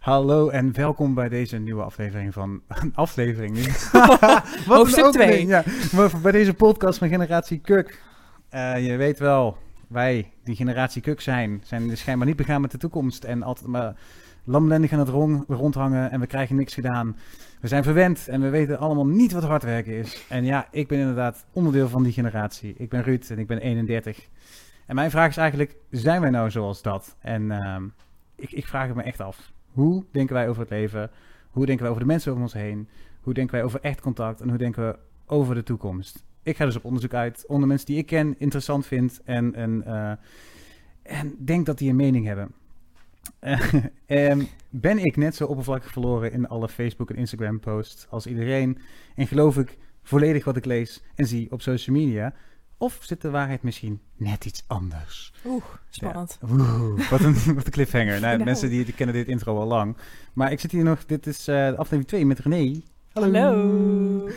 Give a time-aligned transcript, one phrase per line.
[0.00, 2.62] Hallo en welkom bij deze nieuwe aflevering van...
[2.82, 3.56] Een aflevering?
[3.92, 5.46] Wat Hoofdstuk een opening, twee.
[5.46, 8.02] Ja, maar bij deze podcast van Generatie Kuk.
[8.48, 9.56] Eh, je weet wel,
[9.88, 13.24] wij die Generatie Kuk zijn, zijn dus schijnbaar niet begaan met de toekomst.
[13.24, 13.94] En altijd maar
[14.44, 17.16] lamlendig aan het rond, rondhangen en we krijgen niks gedaan.
[17.60, 20.24] We zijn verwend en we weten allemaal niet wat hard werken is.
[20.28, 22.74] En ja, ik ben inderdaad onderdeel van die generatie.
[22.78, 24.28] Ik ben Ruud en ik ben 31.
[24.86, 27.16] En mijn vraag is eigenlijk, zijn wij nou zoals dat?
[27.20, 27.84] En ehm,
[28.34, 29.50] ik, ik vraag het me echt af.
[29.72, 31.10] Hoe denken wij over het leven?
[31.50, 32.88] Hoe denken wij over de mensen om ons heen?
[33.20, 34.40] Hoe denken wij over echt contact?
[34.40, 36.24] En hoe denken we over de toekomst?
[36.42, 39.82] Ik ga dus op onderzoek uit onder mensen die ik ken, interessant vind en, en,
[39.84, 40.12] eh,
[41.02, 42.52] en denk dat die een mening hebben.
[43.38, 43.74] Eh,
[44.06, 48.78] ehm, ben ik net zo oppervlakkig verloren in alle Facebook en Instagram posts als iedereen?
[49.14, 52.34] En geloof ik volledig wat ik lees en zie op social media?
[52.80, 55.32] Of zit de waarheid misschien net iets anders?
[55.46, 56.38] Oeh, spannend.
[56.50, 58.20] Oeh, wat een, wat een cliffhanger.
[58.20, 58.44] Nou, Nou.
[58.44, 59.96] Mensen die, die kennen dit intro al lang.
[60.32, 62.80] Maar ik zit hier nog, dit is eh, aflevering 2 met René.
[63.12, 64.28] Hallo.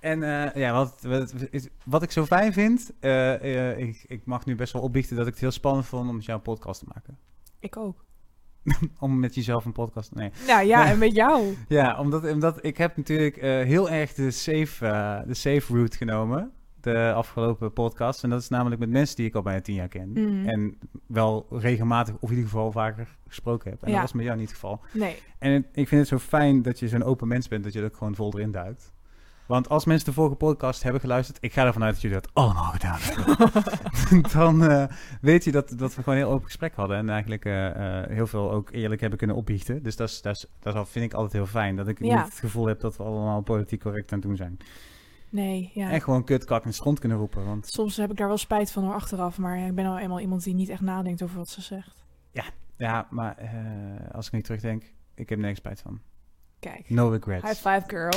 [0.00, 1.34] En eh, ja, wat, wat,
[1.84, 5.32] wat ik zo fijn vind, eh, ik, ik mag nu best wel opbiechten dat ik
[5.32, 7.18] het heel spannend vond om met jou een podcast te maken.
[7.58, 8.04] Ik ook.
[8.98, 10.30] Om met jezelf een podcast, nee.
[10.46, 11.56] Nou ja, en met jou.
[11.68, 16.52] Ja, omdat, omdat ik heb natuurlijk heel erg de safe, de safe route genomen,
[16.92, 18.24] de afgelopen podcast.
[18.24, 20.10] En dat is namelijk met mensen die ik al bijna tien jaar ken.
[20.12, 20.48] Mhm.
[20.48, 23.82] En wel regelmatig, of in ieder geval vaker gesproken heb.
[23.82, 23.92] En Ja.
[23.92, 24.80] dat was met jou niet het geval.
[24.92, 25.16] Nee.
[25.38, 27.78] En het- ik vind het zo fijn dat je zo'n open mens bent, dat je
[27.78, 28.92] er ook gewoon vol erin duikt.
[29.46, 32.30] Want als mensen de vorige podcast hebben geluisterd, ik ga ervan uit dat jullie dat
[32.34, 34.22] allemaal gedaan hebben.
[34.36, 34.84] dan eh,
[35.20, 36.96] weet je dat, dat we gewoon een heel open gesprek hadden.
[36.96, 39.82] En eigenlijk eh, eh, heel veel ook eerlijk hebben kunnen opbiechten.
[39.82, 41.76] Dus dat, is, dat, is, dat vind ik altijd heel fijn.
[41.76, 42.16] Dat ik Ja.
[42.16, 44.56] niet het gevoel heb dat we allemaal politiek correct aan het doen zijn.
[45.30, 45.90] Nee, ja.
[45.90, 47.44] En gewoon kut, kak en stront kunnen roepen.
[47.44, 49.38] Want Soms heb ik daar wel spijt van hoor, achteraf.
[49.38, 52.04] Maar ik ben al eenmaal iemand die niet echt nadenkt over wat ze zegt.
[52.76, 56.00] ja, maar eh, als ik nu terugdenk, ik heb nergens spijt van.
[56.60, 56.90] Kijk.
[56.90, 57.42] No regrets.
[57.42, 58.12] High five, girl.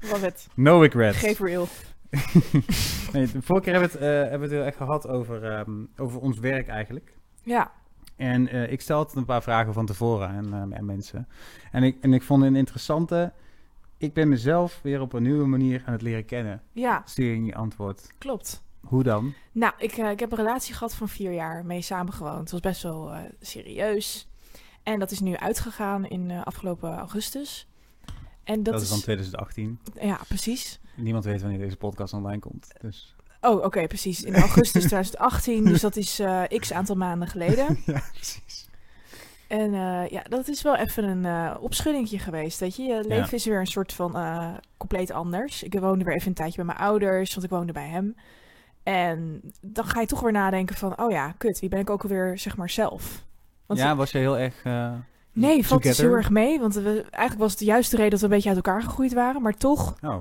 [0.10, 0.48] Love it.
[0.54, 1.18] No regrets.
[1.18, 1.66] Geef real.
[3.12, 6.20] nee, de vorige keer hebben we het, eh, hebben we het gehad over, ehm, over
[6.20, 7.16] ons werk eigenlijk.
[7.42, 7.72] Ja.
[8.16, 11.28] En eh, ik stel altijd een paar vragen van tevoren aan, aan mensen.
[11.70, 13.32] En ik, en ik vond een interessante...
[13.98, 16.62] Ik ben mezelf weer op een nieuwe manier aan het leren kennen.
[16.72, 18.06] Ja, Stuur je in je antwoord.
[18.18, 18.62] klopt.
[18.80, 19.34] Hoe dan?
[19.52, 22.38] Nou, ik, eh, ik heb een relatie gehad van vier jaar, mee samengewoond.
[22.38, 24.28] Het was best wel eh, serieus.
[24.82, 27.68] En dat is nu uitgegaan in eh, afgelopen augustus.
[28.44, 29.78] En dat, Dat, is dan 2018.
[30.00, 30.80] Ja, precies.
[30.96, 32.68] Niemand weet wanneer deze podcast online komt.
[32.80, 34.22] Dus Oh, oké, precies.
[34.22, 36.20] In augustus 2018, dus dat is
[36.58, 37.78] x aantal maanden geleden.
[37.86, 38.67] ja, precies.
[39.48, 42.82] En eh, ja, dat is wel even een eh opschuddingje geweest, weet je.
[42.82, 45.62] Je leven is weer een soort van eh, compleet anders.
[45.62, 48.16] Ik woonde weer even een tijdje bij mijn ouders, want ik woonde bij hem.
[48.82, 52.02] En dan ga je toch weer nadenken van, oh ja, kut, wie ben ik ook
[52.02, 53.24] alweer, zeg maar, zelf?
[53.66, 54.62] Want ja, was je heel erg...
[55.32, 56.04] nee, valt dus together?
[56.04, 58.48] heel erg mee, want we, eigenlijk was het de juiste reden dat we een beetje
[58.48, 59.42] uit elkaar gegroeid waren.
[59.42, 60.16] Maar toch Oh,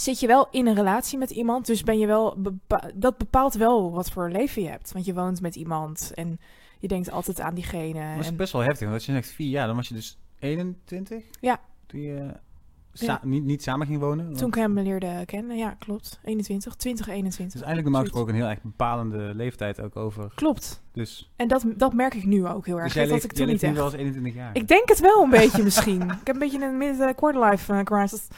[0.00, 3.54] zit je wel in een relatie met iemand, dus ben je wel bepa- dat bepaalt
[3.54, 4.92] wel wat voor leven je hebt.
[4.92, 6.40] Want je woont met iemand en
[6.78, 8.10] je denkt altijd aan diegene.
[8.14, 8.80] dat is En, best wel heftig.
[8.80, 11.24] Want als je zegt vier jaar, dan was je dus 21?
[11.40, 11.60] Ja.
[11.86, 13.20] Toen je eh, Ja.
[13.24, 14.32] niet, niet samen ging wonen?
[14.36, 16.20] toen ik hem leerde kennen, ja, klopt.
[16.24, 17.44] 21, 20, 21.
[17.46, 20.32] Dus eigenlijk normaal gesproken een heel erg bepalende leeftijd ook over.
[20.34, 20.82] Klopt.
[20.92, 22.84] Dus, En dat, dat merk ik nu ook heel erg.
[22.84, 23.74] dus jij dat leeft, ik toen niet echt.
[23.74, 24.50] wel eens 21 jaar.
[24.56, 26.02] Ik denk het wel een beetje misschien.
[26.20, 28.28] Ik heb een beetje een mid quarterlife uh, crisis.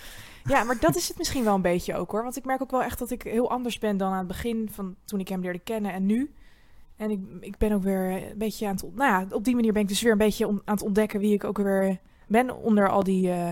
[0.51, 2.23] Ja, maar dat is het misschien wel een beetje ook hoor.
[2.23, 4.69] Want ik merk ook wel echt dat ik heel anders ben dan aan het begin
[4.73, 6.35] van toen ik hem leerde kennen en nu.
[6.97, 8.95] En ik, ik ben ook weer een beetje aan het...
[8.95, 11.21] Nou ja, op die manier ben ik dus weer een beetje on- aan het ontdekken
[11.21, 13.51] wie ik ook weer ben onder al die eh,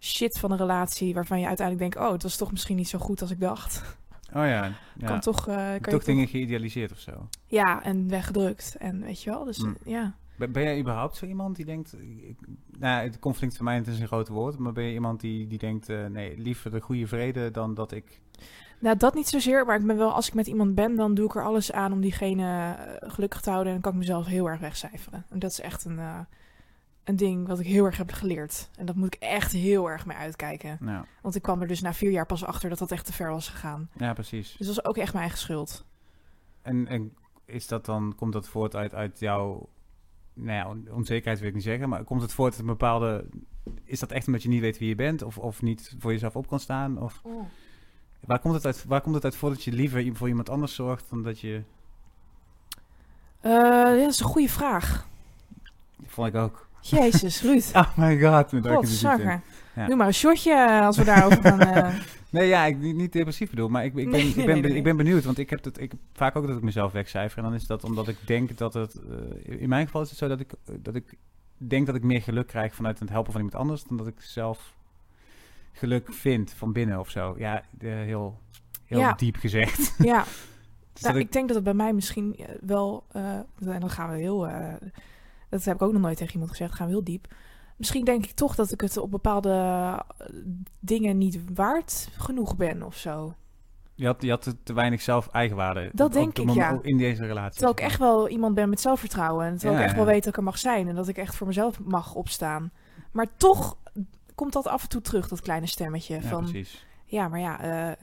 [0.00, 2.98] shit van een relatie waarvan je uiteindelijk denkt, oh, het was toch misschien niet zo
[2.98, 3.82] goed als ik dacht.
[4.28, 5.06] Oh ja, ja.
[5.06, 5.48] Kan toch...
[5.48, 7.28] eh, kan je toch toch dingen geïdealiseerd of zo.
[7.46, 8.76] Ja, en weggedrukt.
[8.78, 9.76] En weet je wel, dus Mm.
[9.84, 10.14] ja.
[10.38, 11.96] Ben, ben jij überhaupt zo iemand die denkt...
[12.20, 12.38] Ik,
[12.78, 14.58] nou, het conflict van mij is een groot woord.
[14.58, 15.88] Maar ben je iemand die, die denkt...
[15.88, 18.20] eh, nee, liever de goede vrede dan dat ik...
[18.80, 21.26] Nou, dat niet zozeer, maar ik ben wel, als ik met iemand ben, dan doe
[21.26, 23.72] ik er alles aan om diegene eh, gelukkig te houden.
[23.72, 25.24] En dan kan ik mezelf heel erg wegcijferen.
[25.28, 26.18] En dat is echt een, eh,
[27.04, 28.70] een ding wat ik heel erg heb geleerd.
[28.76, 30.76] En dat moet ik echt heel erg mee uitkijken.
[30.80, 33.12] Nou, Want ik kwam er dus na vier jaar pas achter dat dat echt te
[33.12, 33.90] ver was gegaan.
[33.96, 34.54] ja, precies.
[34.56, 35.84] Dus dat was ook echt mijn eigen schuld.
[36.62, 37.12] En, en
[37.44, 38.14] is dat dan...
[38.16, 39.68] Komt dat voort uit, uit jouw...
[40.38, 41.88] Nou ja, on- onzekerheid wil ik niet zeggen.
[41.88, 43.24] Maar komt het voort uit een bepaalde...
[43.84, 45.22] Is dat echt omdat je niet weet wie je bent?
[45.22, 46.98] Of, of niet voor jezelf op kan staan?
[47.02, 47.22] Of
[48.20, 50.74] waar komt, het uit, waar komt het uit voort dat je liever voor iemand anders
[50.74, 51.10] zorgt...
[51.10, 51.62] dan dat je...
[53.40, 55.06] Eh, ja, dat is een goede vraag.
[56.06, 56.68] Vond ik ook.
[56.80, 57.70] Jezus, Ruud.
[57.74, 58.52] Oh my god.
[58.52, 58.96] nu duik ik God, er diep in.
[58.96, 59.40] zakker.
[59.74, 59.86] Ja.
[59.86, 61.60] Doe maar een shotje eh, als we daarover gaan.
[61.60, 61.94] eh,
[62.30, 64.68] Nee, ja, ik niet, depressief bedoel, maar ik, ik, ben, Nee, ik, ben, nee, be-
[64.68, 64.76] nee.
[64.76, 67.38] ik ben benieuwd, want ik heb het ik, vaak ook dat ik mezelf wegcijfer.
[67.38, 70.18] En dan is dat omdat ik denk dat het, eh, in mijn geval is het
[70.18, 70.52] zo dat ik,
[70.82, 71.14] dat ik
[71.56, 74.20] denk dat ik meer geluk krijg vanuit het helpen van iemand anders dan dat ik
[74.20, 74.74] zelf
[75.72, 77.34] geluk vind van binnen of zo.
[77.38, 78.38] Ja, de- heel,
[78.84, 79.12] heel Ja.
[79.12, 79.94] diep gezegd.
[80.04, 80.24] Ja,
[80.92, 83.04] Dus nou, dat ik denk dat het bij mij misschien eh, wel...
[83.12, 84.46] eh, en dan gaan we heel...
[84.48, 84.74] eh,
[85.48, 86.74] dat heb ik ook nog nooit tegen iemand gezegd.
[86.74, 87.34] Gaan we heel diep.
[87.76, 89.98] Misschien denk ik toch dat ik het op bepaalde eh,
[90.80, 93.34] dingen niet waard genoeg ben of zo.
[93.94, 95.90] Je had, je had te, weinig zelf eigenwaarde.
[95.92, 96.78] Dat denk de ik, ja.
[96.82, 97.52] In deze relatie.
[97.52, 99.46] Terwijl ik echt wel iemand ben met zelfvertrouwen.
[99.46, 100.04] En terwijl Ja, ik echt ja.
[100.04, 100.88] wel weet dat ik er mag zijn.
[100.88, 102.72] En dat ik echt voor mezelf mag opstaan.
[103.12, 103.76] Maar toch
[104.34, 106.14] komt dat af en toe terug, dat kleine stemmetje.
[106.14, 106.86] Ja, van, precies.
[107.04, 107.96] ja, maar ja, eh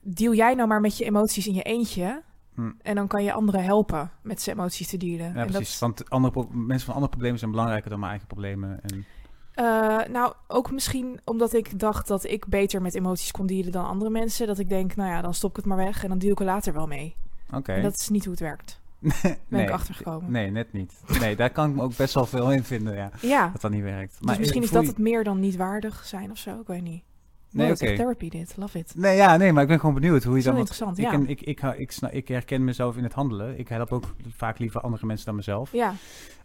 [0.00, 2.22] deal jij nou maar met je emoties in je eentje.
[2.58, 2.70] Hm.
[2.82, 5.26] En dan kan je anderen helpen met zijn emoties te dealen.
[5.26, 5.78] Ja, en dat, precies.
[5.78, 8.80] Want andere mensen van andere problemen zijn belangrijker dan mijn eigen problemen.
[8.82, 9.06] En,
[9.54, 13.84] Eh, nou, ook misschien omdat ik dacht dat ik beter met emoties kon dealen dan
[13.86, 14.46] andere mensen.
[14.46, 16.38] Dat ik denk, nou ja, dan stop ik het maar weg en dan deal ik
[16.40, 17.16] er later wel mee.
[17.54, 17.72] Oké.
[17.72, 18.80] En dat is niet hoe het werkt.
[18.98, 20.30] nee, Ben ik achtergekomen.
[20.30, 20.94] Nee, net niet.
[21.20, 23.10] Nee, daar kan ik me ook best wel veel in vinden, ja.
[23.20, 24.16] Ja, Dat dat niet werkt.
[24.20, 26.60] dus misschien is dat het meer dan niet waardig zijn of zo.
[26.60, 27.02] Ik weet niet.
[27.50, 27.84] Nee, oké.
[27.86, 28.54] echt therapy dit.
[28.56, 28.92] Love it.
[28.96, 30.56] Nee, ja, nee, maar ik ben gewoon benieuwd hoe je dan...
[30.56, 31.12] interessant, ik, ja.
[31.12, 33.58] ik, ik, ik, ik, herken mezelf in het handelen.
[33.58, 34.04] Ik help ook
[34.36, 35.72] vaak liever andere mensen dan mezelf.
[35.72, 35.92] Ja,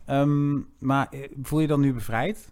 [0.05, 2.51] Ehm, maar eh, voel je dan nu bevrijd?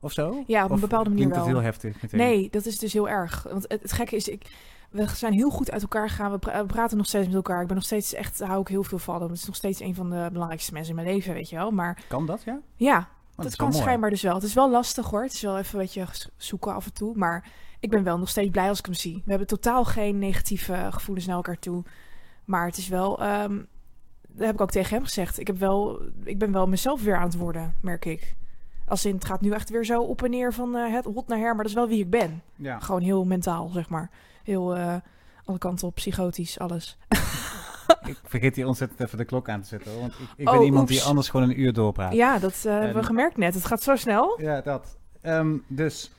[0.00, 0.42] Of zo?
[0.46, 1.54] Ja, op een Of bepaalde manier klinkt wel.
[1.54, 2.20] heel heftig meteen?
[2.20, 3.42] nee, dat is dus heel erg.
[3.50, 4.42] Want het, het gekke is, ik,
[4.90, 6.30] we zijn heel goed uit elkaar gegaan.
[6.32, 7.60] We, pra- we praten nog steeds met elkaar.
[7.60, 9.28] Ik ben nog steeds echt, hou ik heel veel van hem.
[9.30, 11.70] Het is nog steeds een van de belangrijkste mensen in mijn leven, weet je wel.
[11.70, 12.60] Maar Kan dat, ja?
[12.76, 13.80] Ja, dat kan mooi.
[13.80, 14.34] schijnbaar dus wel.
[14.34, 15.22] Het is wel lastig hoor.
[15.22, 16.06] Het is wel even een beetje
[16.36, 17.16] zoeken af en toe.
[17.16, 17.50] Maar
[17.80, 19.22] ik ben wel nog steeds blij als ik hem zie.
[19.24, 21.82] We hebben totaal geen negatieve gevoelens naar elkaar toe.
[22.44, 23.56] Maar het is wel, ehm,
[24.28, 25.38] dat heb ik ook tegen hem gezegd.
[25.38, 28.34] Ik, heb wel, ik ben wel mezelf weer aan het worden, merk ik.
[28.86, 31.28] Als in, het gaat nu echt weer zo op en neer van eh, het hot
[31.28, 31.54] naar her.
[31.54, 32.42] Maar dat is wel wie ik ben.
[32.56, 32.78] Ja.
[32.78, 34.10] Gewoon heel mentaal, zeg maar.
[34.42, 34.94] Heel eh,
[35.44, 36.96] alle kanten op, psychotisch, alles.
[38.04, 39.90] Ik vergeet hier ontzettend even de klok aan te zetten.
[39.92, 40.92] hoor, Want ik, ik Oh, ben iemand oeps.
[41.00, 42.12] die anders gewoon een uur doorpraat.
[42.12, 43.54] Ja, dat eh, hebben we gemerkt net.
[43.54, 44.40] Het gaat zo snel.
[44.40, 44.96] Ja, dat.
[45.20, 46.12] Ehm, dus,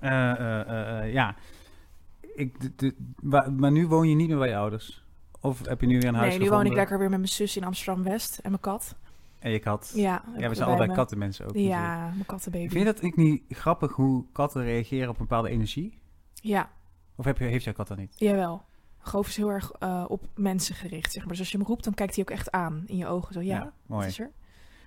[0.00, 1.34] eh, eh, ja.
[2.34, 5.04] Ik, de, de- wa- maar nu woon je niet meer bij je ouders?
[5.40, 7.30] Of heb je nu weer een huis Nee, nu woon ik lekker weer met mijn
[7.30, 8.94] zus in Amsterdam-West en mijn kat.
[9.38, 9.92] En je kat?
[9.94, 10.94] Ja, Ja, we zijn allebei me.
[10.94, 11.52] kattenmensen ook.
[11.54, 11.80] natuurlijk.
[11.82, 12.68] Ja, mijn kattenbaby.
[12.68, 15.98] Vind je dat ik niet grappig hoe katten reageren op een bepaalde energie?
[16.34, 16.70] Ja,
[17.16, 18.12] Of heb je, heeft jouw kat dat niet?
[18.18, 18.64] jawel.
[19.02, 21.30] Goof is heel erg eh, op mensen gericht, zeg maar.
[21.30, 23.34] Dus als je hem roept, dan kijkt hij ook echt aan in je ogen.
[23.34, 24.06] Zo, ja, mooi.
[24.06, 24.30] is er?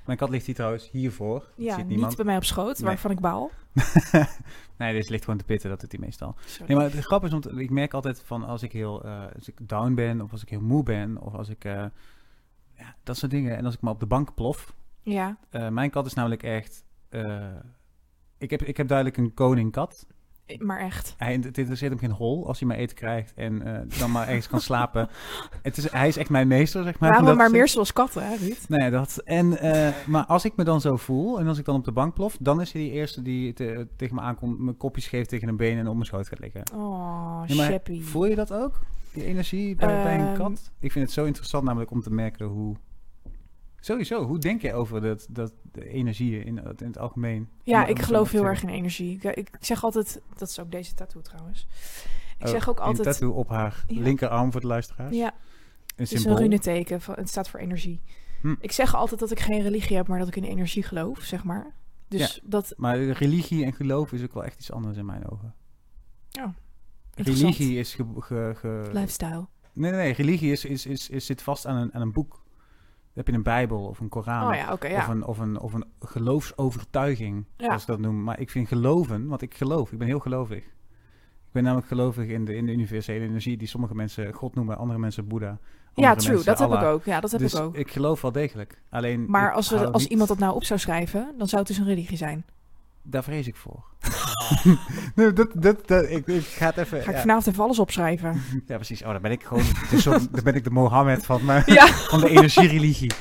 [0.05, 1.39] Mijn kat ligt hier trouwens hiervoor.
[1.39, 2.15] Dat Ja, ziet niet niemand.
[2.15, 2.87] bij mij op schoot, Nee.
[2.87, 3.51] waarvan ik baal.
[4.77, 6.35] nee, deze ligt gewoon te pitten, dat doet hij meestal.
[6.45, 6.67] Sorry.
[6.67, 9.47] Nee, maar het grap is, want ik merk altijd van als ik heel eh, als
[9.47, 11.85] ik down ben, of als ik heel moe ben, of als ik eh,
[12.73, 13.57] ja, dat soort dingen.
[13.57, 14.75] En als ik maar op de bank plof.
[15.01, 15.37] Ja,
[15.69, 16.83] mijn kat is namelijk echt.
[18.37, 20.07] ik, heb, ik heb duidelijk een koning kat.
[20.57, 21.13] Maar echt.
[21.17, 24.27] Hij het interesseert hem geen hol als hij maar eten krijgt en eh, dan maar
[24.27, 25.09] ergens kan slapen.
[25.61, 27.09] Het is, hij is echt mijn meester, zeg maar.
[27.09, 28.57] Waarom maar meer zoals katten, hè, Ruud?
[28.67, 29.17] Nee, dat.
[29.17, 31.91] En, eh, maar als ik me dan zo voel en als ik dan op de
[31.91, 35.29] bank plof, dan is hij die eerste die te- tegen me aankomt, mijn kopjes geeft
[35.29, 36.63] tegen een been en op mijn schoot gaat liggen.
[36.73, 38.01] Oh, Sheppy.
[38.01, 38.79] Voel je dat ook?
[39.13, 40.35] Die energie bij, bij een Ehm.
[40.37, 40.71] kat?
[40.79, 42.75] Ik vind het zo interessant namelijk om te merken hoe...
[43.85, 47.49] Sowieso, hoe denk je over dat, dat, de energieën in, het- in het algemeen?
[47.63, 49.19] Ja, ik geloof heel erg in energie.
[49.21, 51.67] Ik, ik zeg altijd, dat is ook deze tattoo trouwens.
[52.37, 54.01] Ik Oh, zeg ook Een altijd, tattoo op haar Ja.
[54.01, 55.15] linkerarm voor de luisteraars.
[55.15, 55.33] ja, Een
[55.95, 56.31] het is symbool.
[56.31, 57.01] een runeteken.
[57.01, 58.01] van- Het staat voor energie.
[58.41, 58.55] Hm.
[58.59, 61.43] Ik zeg altijd dat ik geen religie heb, maar dat ik in energie geloof, zeg
[61.43, 61.73] maar.
[62.07, 65.53] Dus dat, Maar religie en geloof is ook wel echt iets anders in mijn ogen.
[66.29, 66.53] Ja,
[67.15, 67.55] interessant.
[67.57, 67.93] religie is...
[67.95, 69.47] Ge, ge, ge- lifestyle.
[69.73, 70.13] Nee, nee, nee.
[70.13, 72.43] Religie is, is, is, is, zit vast aan een, aan een boek.
[73.15, 74.47] Heb je een bijbel of een Koran.
[74.49, 77.65] Oh ja, Of, een, of, een, of een geloofsovertuiging, Ja.
[77.65, 78.23] zoals ik dat noem.
[78.23, 80.57] Maar ik vind geloven, want ik geloof, ik ben heel gelovig.
[81.45, 84.77] Ik ben namelijk gelovig in de, in de universele energie die sommige mensen God noemen,
[84.77, 85.57] andere mensen Boeddha.
[85.93, 86.33] Ja, true.
[86.33, 87.03] mensen Dat heb ik ook.
[87.05, 87.75] Ja, dat heb dus ik ook.
[87.75, 88.81] ik geloof wel degelijk.
[88.89, 91.69] Alleen, Maar als, we, als niet- iemand dat nou op zou schrijven, dan zou het
[91.71, 92.45] dus een religie zijn.
[93.07, 93.83] Daar vrees ik voor.
[95.15, 97.01] nee, dat, dat, dat, ik, ik ga het even...
[97.01, 98.41] Ga ik ja, vanavond even alles opschrijven.
[98.67, 99.03] ja, precies.
[99.03, 99.63] Oh, dan ben ik gewoon...
[99.89, 103.11] de soort- dan ben ik de Mohammed van, mijn- ja, van de energiereligie.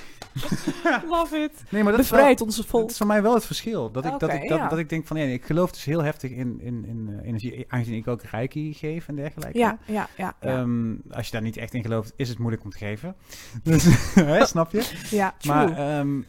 [1.11, 1.62] love it.
[1.69, 2.91] Nee, maar dat wel- onze Dat volk.
[2.91, 3.91] is voor mij wel het verschil.
[3.91, 4.69] Dat ik, dat ik, dat, ja.
[4.69, 7.64] dat ik denk van, ja, ik geloof dus heel heftig in, in, in eh, energie,
[7.69, 9.59] aangezien ik ook reiki geef en dergelijke.
[9.59, 10.35] Ja, ja, ja.
[10.41, 13.14] Ja, Ehm, als je daar niet echt in gelooft, is het moeilijk om te geven.
[13.62, 14.91] Dus, hè, snap je?
[15.11, 15.55] ja true.
[15.55, 16.21] Maar ehm,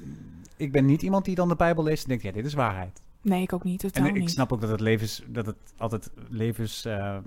[0.58, 3.02] ik ben niet iemand die dan de Bijbel leest en denkt, ja, dit is waarheid.
[3.26, 3.80] Nee, ik ook niet.
[3.80, 4.30] Totaal en ik niet.
[4.32, 7.22] snap ook dat het levens, dat het altijd levens, ehm,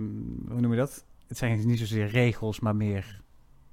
[0.49, 1.05] hoe noem je dat?
[1.29, 3.21] Het zijn niet zozeer regels, maar meer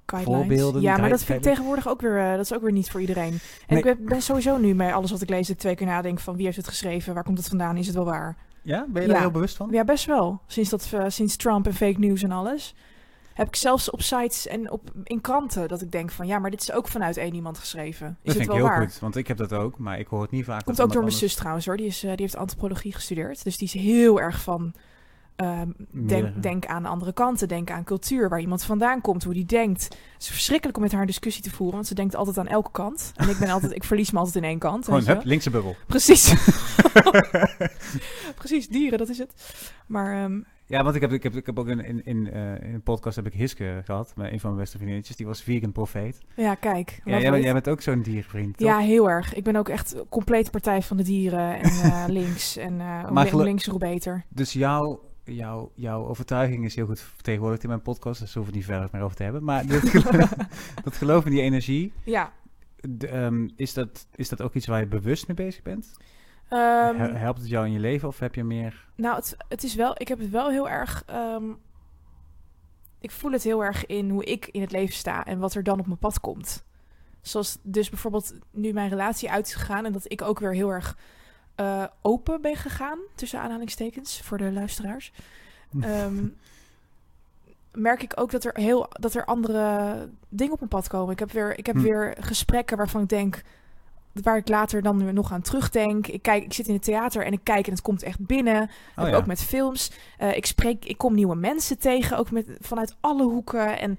[0.06, 0.46] Guidelines.
[0.46, 2.90] voorbeelden, Ja, maar dat vind ik tegenwoordig ook weer, eh, dat is ook weer niet
[2.90, 3.32] voor iedereen.
[3.32, 3.40] En
[3.74, 3.78] Nee.
[3.78, 6.20] ik ben, ben sowieso nu bij alles wat ik lees, dat ik twee keer nadenk
[6.20, 8.36] van wie heeft het geschreven, waar komt het vandaan, is het wel waar?
[8.62, 9.12] Ja, ben je Ja.
[9.14, 9.68] daar heel bewust van?
[9.70, 10.40] Ja, best wel.
[10.46, 12.74] Sinds, dat, eh, sinds Trump en fake news en alles.
[13.36, 16.50] Heb ik zelfs op sites en op, in kranten dat ik denk van ja, maar
[16.50, 18.06] dit is ook vanuit één iemand geschreven.
[18.06, 18.82] Is dat het vind ik heel waar?
[18.82, 20.64] goed, want ik heb dat ook, maar ik hoor het niet vaak.
[20.64, 21.76] Komt ook door mijn zus trouwens hoor.
[21.76, 23.44] Die, is, eh, die heeft antropologie gestudeerd.
[23.44, 24.72] Dus die is heel erg van.
[25.36, 27.48] ehm, denk, denk aan andere kanten.
[27.48, 29.82] Denk aan cultuur, waar iemand vandaan komt, hoe die denkt.
[29.82, 32.46] Het is verschrikkelijk om met haar een discussie te voeren, want ze denkt altijd aan
[32.46, 33.12] elke kant.
[33.16, 34.84] En ik ben altijd, ik verlies me altijd in één kant.
[34.84, 35.76] Gewoon, hup, linkse bubbel.
[35.86, 36.34] Precies.
[38.36, 39.32] Precies, dieren, dat is het.
[39.86, 42.68] Maar ehm, Ja, want ik heb, ik heb, ik heb ook in, in, in, eh,
[42.68, 45.16] in een podcast heb ik Hiske gehad, met een van mijn beste vriendinnetjes.
[45.16, 46.18] Die was vegan profeet.
[46.36, 47.00] ja, kijk.
[47.04, 47.42] Ja, jij, bent- leuk.
[47.42, 48.68] jij bent ook zo'n diervriend, toch?
[48.68, 49.34] Ja, heel erg.
[49.34, 52.56] Ik ben ook echt compleet partij van de dieren en eh, links.
[52.56, 54.24] En eh Maar hoe links, hoe beter.
[54.28, 58.20] Dus jouw, jouw, jouw overtuiging is heel goed vertegenwoordigd in mijn podcast.
[58.20, 59.44] Dus daar hoeven we het niet verder meer over te hebben.
[59.44, 59.66] Maar
[60.84, 62.32] dat geloof in die energie, Ja.
[62.98, 65.92] ehm, is, dat, is dat ook iets waar je bewust mee bezig bent?
[66.48, 68.84] Ehm, Hel- Helpt het jou in je leven of heb je meer...
[68.94, 71.02] Nou, het, het is wel, ik heb het wel heel erg.
[71.06, 71.44] ehm,
[73.00, 75.62] ik voel het heel erg in hoe ik in het leven sta en wat er
[75.62, 76.64] dan op mijn pad komt.
[77.20, 80.70] Zoals dus bijvoorbeeld nu mijn relatie uit is gegaan en dat ik ook weer heel
[80.70, 80.96] erg
[81.54, 85.12] eh, open ben gegaan, tussen aanhalingstekens, voor de luisteraars.
[85.80, 86.26] Ehm,
[87.72, 91.12] merk ik ook dat er heel dat er andere dingen op mijn pad komen.
[91.12, 91.82] Ik heb weer, ik heb Hm.
[91.82, 93.42] weer gesprekken waarvan ik denk
[94.22, 96.06] waar ik later dan weer nog aan terugdenk.
[96.06, 98.70] Ik kijk, ik zit in het theater en ik kijk en het komt echt binnen.
[98.96, 99.16] Oh, ja.
[99.16, 99.90] ook met films.
[100.18, 103.78] Eh, ik spreek, ik kom nieuwe mensen tegen, ook met, vanuit alle hoeken.
[103.78, 103.98] En,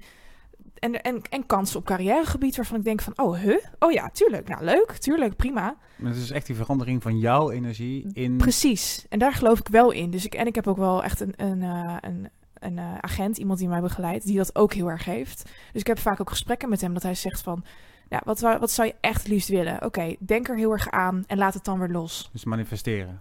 [0.78, 3.64] en, en, en kansen op carrièregebied waarvan ik denk van, oh, huh?
[3.78, 4.48] Oh ja, tuurlijk.
[4.48, 5.76] Nou, leuk, tuurlijk, prima.
[5.96, 8.36] Maar het is echt die verandering van jouw energie in...
[8.36, 9.06] Precies.
[9.08, 10.10] En daar geloof ik wel in.
[10.10, 13.38] Dus ik, en ik heb ook wel echt een, een, eh, een, een eh, agent,
[13.38, 15.42] iemand die mij begeleidt, die dat ook heel erg heeft.
[15.72, 17.64] Dus ik heb vaak ook gesprekken met hem dat hij zegt van,
[18.08, 19.84] ja, wat, wat zou je echt het liefst willen?
[19.84, 22.28] Oké, denk er heel erg aan en laat het dan weer los.
[22.32, 23.20] Dus manifesteren.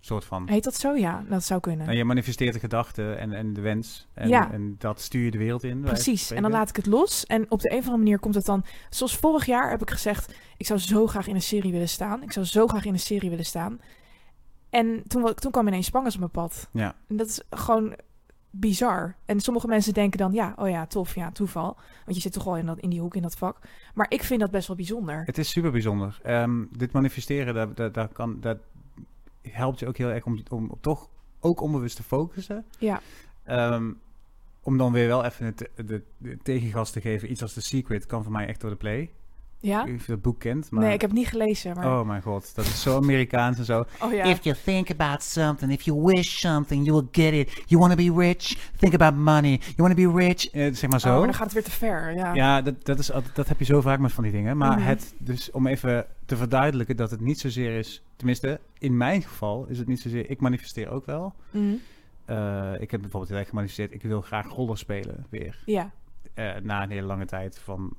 [0.00, 0.48] soort van.
[0.48, 0.94] Heet dat zo?
[0.94, 1.88] Ja, dat zou kunnen.
[1.88, 4.08] En je manifesteert de gedachte en, en de wens.
[4.14, 4.52] En, Ja.
[4.52, 5.80] en dat stuur je de wereld in.
[5.80, 6.30] Precies.
[6.30, 7.26] En dan laat ik het los.
[7.26, 8.64] En op de een of andere manier komt het dan.
[8.90, 12.22] Zoals vorig jaar heb ik gezegd: ik zou zo graag in een serie willen staan.
[12.22, 13.80] Ik zou zo graag in een serie willen staan.
[14.70, 16.68] En toen, toen kwam ineens Spangers op mijn pad.
[16.72, 16.94] Ja.
[17.08, 17.96] En dat is gewoon
[18.50, 19.16] bizar.
[19.24, 21.76] En sommige mensen denken dan: ja, oh ja, tof, ja, toeval.
[22.04, 23.58] Want je zit toch al in, dat, in die hoek, in dat vak.
[23.94, 25.22] Maar ik vind dat best wel bijzonder.
[25.24, 26.20] Het is super bijzonder.
[26.22, 28.58] Ehm, dit manifesteren, dat, dat, dat, kan, dat
[29.42, 31.08] helpt je ook heel erg om, om toch
[31.40, 32.64] ook onbewust te focussen.
[32.78, 33.00] Ja,
[33.50, 33.92] Ehm,
[34.62, 37.30] om dan weer wel even het, de, de tegengas te geven.
[37.30, 39.10] Iets als The Secret kan voor mij echt door de play.
[39.60, 39.78] Ja.
[39.78, 40.70] Ik weet niet of je dat boek kent.
[40.70, 40.82] Maar...
[40.84, 41.74] Nee, ik heb het niet gelezen.
[41.76, 42.00] Maar...
[42.00, 43.84] Oh mijn god, dat is zo Amerikaans en zo.
[44.00, 44.24] Oh ja.
[44.24, 47.62] If you think about something, if you wish something, you will get it.
[47.66, 48.70] You want to be rich?
[48.76, 49.50] Think about money.
[49.50, 50.50] You want to be rich?
[50.50, 51.16] Eh, zeg maar Oh, zo.
[51.16, 52.14] maar dan gaat het weer te ver.
[52.14, 52.34] Ja.
[52.34, 54.56] Ja, dat, dat, is, dat heb je zo vaak met van die dingen.
[54.56, 54.86] Maar Mhm.
[54.88, 58.02] het, dus om even te verduidelijken dat het niet zozeer is...
[58.16, 60.30] Tenminste, in mijn geval is het niet zozeer...
[60.30, 61.34] Ik manifesteer ook wel.
[61.50, 61.64] Mhm.
[62.24, 63.92] Eh, ik heb bijvoorbeeld heel erg gemanifesteerd...
[63.92, 65.62] Ik wil graag roller spelen weer.
[65.66, 65.90] ja.
[66.34, 67.92] Eh, na een hele lange tijd van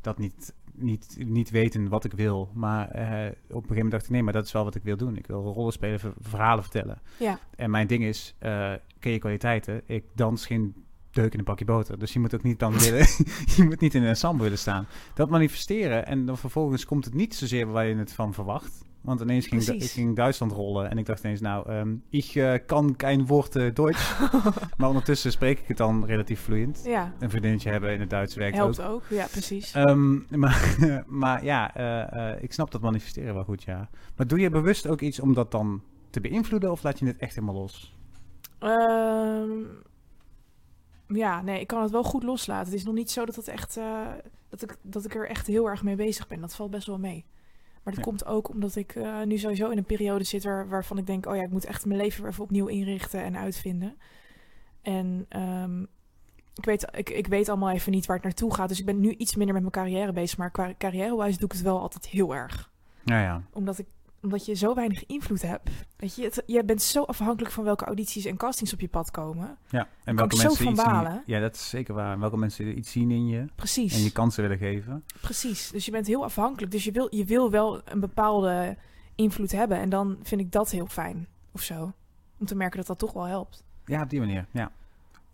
[0.00, 2.50] dat niet, niet, niet weten wat ik wil.
[2.54, 4.10] Maar eh, op een gegeven moment dacht ik...
[4.10, 5.16] Nee, maar dat is wel wat ik wil doen.
[5.16, 7.00] Ik wil rollen spelen, ver- verhalen vertellen.
[7.18, 7.38] Ja.
[7.56, 9.82] En mijn ding is, eh ken je kwaliteiten?
[9.86, 10.74] Ik dans geen
[11.10, 11.98] deuk in een pakje boter.
[11.98, 13.06] Dus je moet ook niet dan willen,
[13.56, 14.86] je moet niet in een ensemble willen staan.
[15.14, 18.84] Dat manifesteren en dan vervolgens komt het niet zozeer waar je het van verwacht.
[19.00, 22.54] Want ineens ging, ik ging Duitsland rollen en ik dacht ineens, nou, ehm ik eh,
[22.66, 24.12] kan geen woord eh, Duits.
[24.78, 26.82] maar ondertussen spreek ik het dan relatief vloeiend.
[26.84, 27.12] ja.
[27.18, 28.90] Een vriendinnetje hebben in het Duits werkt Helpt ook.
[28.90, 29.02] ook.
[29.08, 29.72] Ja, precies.
[29.72, 30.76] Ehm, maar,
[31.06, 33.88] maar ja, eh, ik snap dat manifesteren wel goed, ja.
[34.16, 37.16] Maar doe je bewust ook iets om dat dan te beïnvloeden of laat je het
[37.16, 37.96] echt helemaal los?
[38.58, 39.50] Ehm,
[41.06, 42.64] ja, nee, ik kan het wel goed loslaten.
[42.64, 43.78] Het is nog niet zo dat, het echt,
[44.48, 46.40] dat, ik, dat ik er echt heel erg mee bezig ben.
[46.40, 47.24] Dat valt best wel mee.
[47.88, 48.10] Maar dat Ja.
[48.10, 51.26] komt ook omdat ik eh, nu sowieso in een periode zit waar, waarvan ik denk...
[51.26, 53.96] oh ja, ik moet echt mijn leven weer even opnieuw inrichten en uitvinden.
[54.82, 55.82] En ehm,
[56.54, 58.68] ik, weet, ik, ik weet allemaal even niet waar het naartoe gaat.
[58.68, 60.38] Dus ik ben nu iets minder met mijn carrière bezig.
[60.38, 62.70] Maar qua carrière-wise doe ik het wel altijd heel erg
[63.04, 63.42] Ja, ja.
[63.52, 63.86] omdat, ik,
[64.30, 65.70] omdat je zo weinig invloed hebt.
[65.96, 69.10] Weet je, het, je bent zo afhankelijk van welke audities en castings op je pad
[69.10, 69.56] komen.
[69.70, 71.22] Ja, en kan ik zo van iets in je- balen.
[71.26, 72.12] ja, dat is zeker waar.
[72.12, 73.94] En welke mensen iets zien in je Precies.
[73.96, 75.04] en je kansen willen geven.
[75.20, 75.70] Precies.
[75.70, 76.72] Dus je bent heel afhankelijk.
[76.72, 78.76] Dus je wil, je wil wel een bepaalde
[79.14, 79.78] invloed hebben.
[79.78, 81.26] En dan vind ik dat heel fijn.
[81.52, 81.92] Of zo.
[82.38, 83.64] Om te merken dat dat toch wel helpt.
[83.84, 84.46] Ja, op die manier.
[84.50, 84.70] Ja,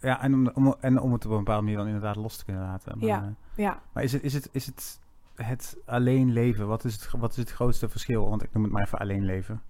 [0.00, 2.44] ja en, om, om, en om het op een bepaalde manier dan inderdaad los te
[2.44, 2.98] kunnen laten.
[2.98, 3.22] Maar, Ja.
[3.22, 3.82] eh, Ja.
[3.92, 4.98] maar is het, is het, is het,
[5.34, 6.66] het alleen leven?
[6.66, 8.28] Wat is het, wat is het grootste verschil?
[8.28, 9.62] Want ik noem het maar even alleen leven.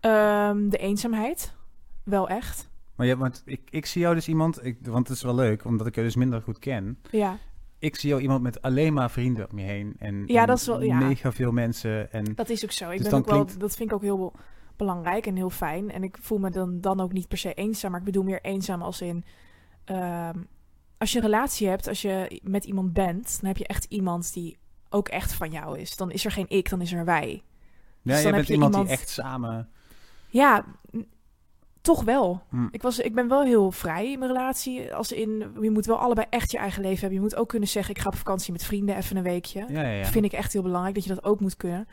[0.00, 1.54] Ehm, de eenzaamheid.
[2.02, 2.70] Wel echt.
[2.96, 5.64] Maar ja, want ik, ik zie jou dus iemand, ik, want het is wel leuk,
[5.64, 6.98] omdat ik je dus minder goed ken.
[7.10, 7.38] Ja.
[7.78, 9.94] Ik zie jou iemand met alleen maar vrienden om je heen.
[9.98, 10.98] En, Ja, en dat is wel- ja.
[10.98, 12.12] mega veel mensen.
[12.12, 12.90] En Dat is ook zo.
[12.90, 14.32] Ik Dus ben ook wel, dat vind ik ook heel
[14.76, 15.90] belangrijk en heel fijn.
[15.90, 17.90] En ik voel me dan, dan ook niet per se eenzaam.
[17.90, 19.24] Maar ik bedoel meer eenzaam als in...
[19.84, 20.38] ehm,
[20.98, 24.32] als je een relatie hebt, als je met iemand bent, dan heb je echt iemand
[24.32, 24.58] die
[24.92, 25.96] ook echt van jou is.
[25.96, 27.42] Dan is er geen ik, dan is er wij.
[28.02, 29.68] Ja, jij heb bent iemand, iemand- die echt samen...
[30.28, 30.64] Ja,
[31.80, 32.42] toch wel.
[32.48, 32.66] Hm.
[32.70, 34.94] Ik, was, ik ben wel heel vrij in mijn relatie.
[34.94, 37.18] Als in, je moet wel allebei echt je eigen leven hebben.
[37.18, 39.64] Je moet ook kunnen zeggen, ik ga op vakantie met vrienden even een weekje.
[39.68, 40.04] Ja, ja, ja.
[40.04, 41.88] vind ik echt heel belangrijk dat je dat ook moet kunnen.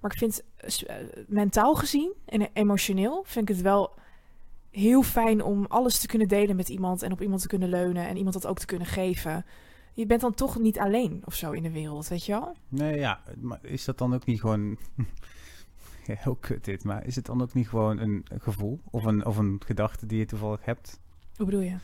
[0.00, 0.42] Maar ik vind
[0.86, 3.94] eh, mentaal gezien en emotioneel vind ik het wel
[4.70, 8.08] heel fijn om alles te kunnen delen met iemand en op iemand te kunnen leunen
[8.08, 9.44] en iemand dat ook te kunnen geven.
[10.00, 12.56] Je bent dan toch niet alleen of zo in de wereld, weet je wel?
[12.68, 14.76] Nee, ja, maar is dat dan ook niet gewoon...
[16.06, 19.26] Ja, heel kut dit, maar is het dan ook niet gewoon een gevoel of een,
[19.26, 21.00] of een gedachte die je toevallig hebt?
[21.36, 21.76] Hoe bedoel je?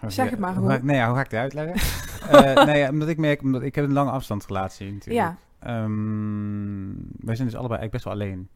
[0.00, 1.76] Hoe Zeg ga- het maar, hoe Nee, ja, hoe ga ik het uitleggen?
[2.28, 5.14] Eh nee, ja, omdat ik merk, omdat ik heb een lange afstandsrelatie natuurlijk.
[5.26, 8.48] Ja, Ehm, wij zijn dus allebei eigenlijk best wel alleen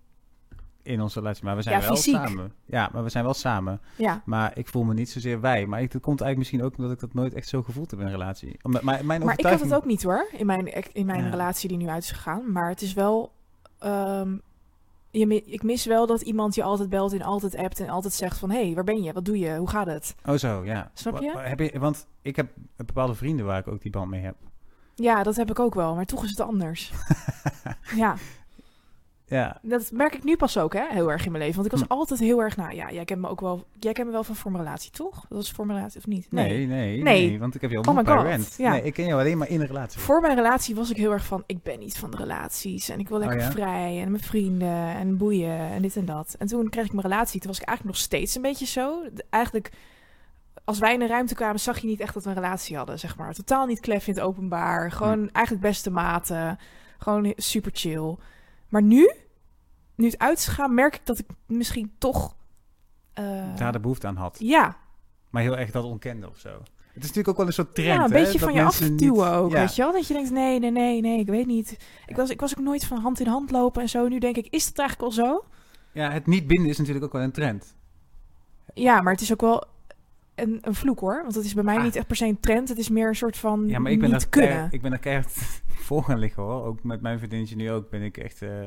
[0.82, 2.14] in onze relatie, maar we zijn Ja, wel fysiek.
[2.14, 2.52] samen.
[2.64, 3.80] Ja, maar we zijn wel samen.
[3.96, 4.22] ja.
[4.24, 5.66] Maar ik voel me niet zozeer wij.
[5.66, 8.00] Maar ik, dat komt eigenlijk misschien ook omdat ik dat nooit echt zo gevoeld heb
[8.00, 8.56] in een relatie.
[8.62, 11.30] Omdat mijn, mijn Maar ik had het ook niet hoor, in mijn, in mijn Ja.
[11.30, 12.52] relatie die nu uit is gegaan.
[12.52, 13.32] Maar het is wel...
[13.78, 14.36] ehm,
[15.10, 18.38] je, ik mis wel dat iemand je altijd belt en altijd appt en altijd zegt
[18.38, 18.50] van...
[18.50, 19.12] Hé, hey, waar ben je?
[19.12, 19.56] Wat doe je?
[19.56, 20.14] Hoe gaat het?
[20.26, 20.90] Oh zo, ja.
[20.94, 21.38] Snap je?
[21.38, 21.78] Heb je?
[21.78, 24.36] Want ik heb bepaalde vrienden waar ik ook die band mee heb.
[24.94, 26.92] Ja, dat heb ik ook wel, maar toch is het anders.
[27.96, 28.16] ja,
[29.32, 31.60] Ja, dat merk ik nu pas ook hè, heel erg in mijn leven.
[31.62, 31.92] Want ik was Hm.
[31.94, 32.56] altijd heel erg...
[32.56, 33.64] Nou ja, jij kent me ook wel...
[33.78, 35.14] Jij kent me wel van voor mijn relatie, toch?
[35.28, 36.26] Dat was voor mijn relatie of niet?
[36.30, 37.38] nee, nee, nee, Nee.
[37.38, 38.54] want ik heb je Oh ontmoet my bij God, Rent.
[38.58, 38.70] ja.
[38.70, 40.00] Nee, ik ken jou alleen maar in een relatie.
[40.00, 41.42] Voor mijn relatie was ik heel erg van...
[41.46, 42.88] Ik ben niet van de relaties.
[42.88, 43.50] En ik wil Oh, lekker ja?
[43.52, 44.00] vrij.
[44.02, 44.68] En met vrienden.
[44.96, 45.58] En boeien.
[45.58, 46.34] En dit en dat.
[46.38, 47.40] En toen kreeg ik mijn relatie.
[47.40, 49.02] Toen was ik eigenlijk nog steeds een beetje zo.
[49.14, 49.70] De- Eigenlijk...
[50.64, 52.98] Als wij in een ruimte kwamen, zag je niet echt dat we een relatie hadden,
[52.98, 53.34] zeg maar.
[53.34, 54.90] Totaal niet klef in het openbaar.
[54.90, 56.58] Gewoon eigenlijk beste maten.
[56.98, 58.16] Gewoon super chill.
[58.72, 59.12] Maar nu,
[59.94, 62.36] nu het uit is gegaan, merk ik dat ik misschien toch...
[63.12, 64.36] eh, Daar de behoefte aan had.
[64.40, 64.76] ja,
[65.30, 66.48] Maar heel erg dat ontkende of zo.
[66.48, 68.62] Het is natuurlijk ook wel een soort trend, ja, een hè, beetje dat van je
[68.62, 69.58] mensen afduwen niet- ook, Ja.
[69.58, 69.92] weet je wel?
[69.92, 71.76] Dat je denkt, nee, nee, nee, nee, ik weet niet.
[72.06, 74.08] Ik was, ik was ook nooit van hand in hand lopen en zo.
[74.08, 75.44] Nu denk ik, is dat eigenlijk al zo?
[75.92, 77.74] Ja, het niet binden is natuurlijk ook wel een trend.
[78.74, 79.64] Ja, maar het is ook wel
[80.42, 81.22] een, een vloek hoor.
[81.22, 81.82] Want het is bij mij Ah.
[81.84, 82.68] niet echt per se een trend.
[82.68, 84.68] Het is meer een soort van Ja, maar ik ben, niet kunnen.
[84.70, 85.32] ik ben daar keihard
[85.86, 86.64] voor gaan liggen hoor.
[86.64, 88.42] Ook met mijn vriendinnetje nu ook ben ik echt...
[88.42, 88.62] eh,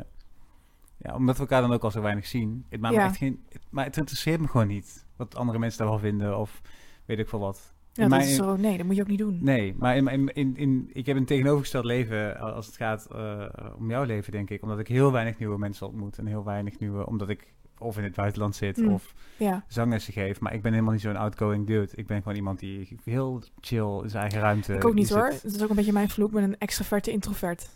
[0.98, 2.66] ja, omdat we elkaar dan ook al zo weinig zien.
[2.70, 3.44] Het maakt me echt geen...
[3.50, 5.06] het- maar het interesseert me gewoon niet.
[5.16, 6.62] Wat andere mensen daar wel vinden of
[7.06, 7.74] weet ik veel wat.
[7.94, 9.38] ja, dat is zo, nee, dat moet je ook niet doen.
[9.42, 13.46] Nee, maar in, in, in, in, ik heb een tegenovergesteld leven als het gaat eh,
[13.78, 14.62] om jouw leven, denk ik.
[14.64, 16.18] Omdat ik heel weinig nieuwe mensen ontmoet.
[16.18, 18.94] En heel weinig nieuwe, omdat ik of in het buitenland zit Mm.
[18.94, 20.40] of Ja, zanglessen geef.
[20.40, 21.90] Maar ik ben helemaal niet zo'n outgoing dude.
[21.96, 25.26] Ik ben gewoon iemand die heel chill in zijn eigen ruimte ik ook niet hoor.
[25.28, 26.28] Het is ook een beetje mijn vloek.
[26.28, 27.70] Ik ben een extraverte introvert.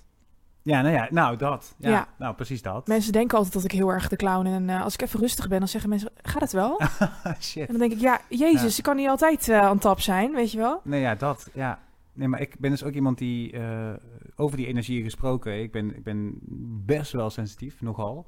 [0.62, 1.76] Ja, nou ja, nou dat.
[1.78, 2.08] Ja, Ja.
[2.18, 2.88] nou precies dat.
[2.88, 5.48] Mensen denken altijd dat ik heel erg de clown en eh, als ik even rustig
[5.48, 6.82] ben, dan zeggen mensen, gaat het wel?
[7.40, 7.68] Shit.
[7.68, 8.78] En dan denk ik, ja, jezus, Ja.
[8.78, 10.82] ik kan niet altijd eh, aan tap zijn, weet je wel?
[10.84, 11.50] Nee, ja, dat.
[11.54, 11.80] Ja.
[12.14, 13.94] Nee, maar ik ben dus ook iemand die, eh,
[14.36, 16.40] over die energie gesproken, ik ben, ik ben
[16.86, 18.28] best wel sensitief, nogal.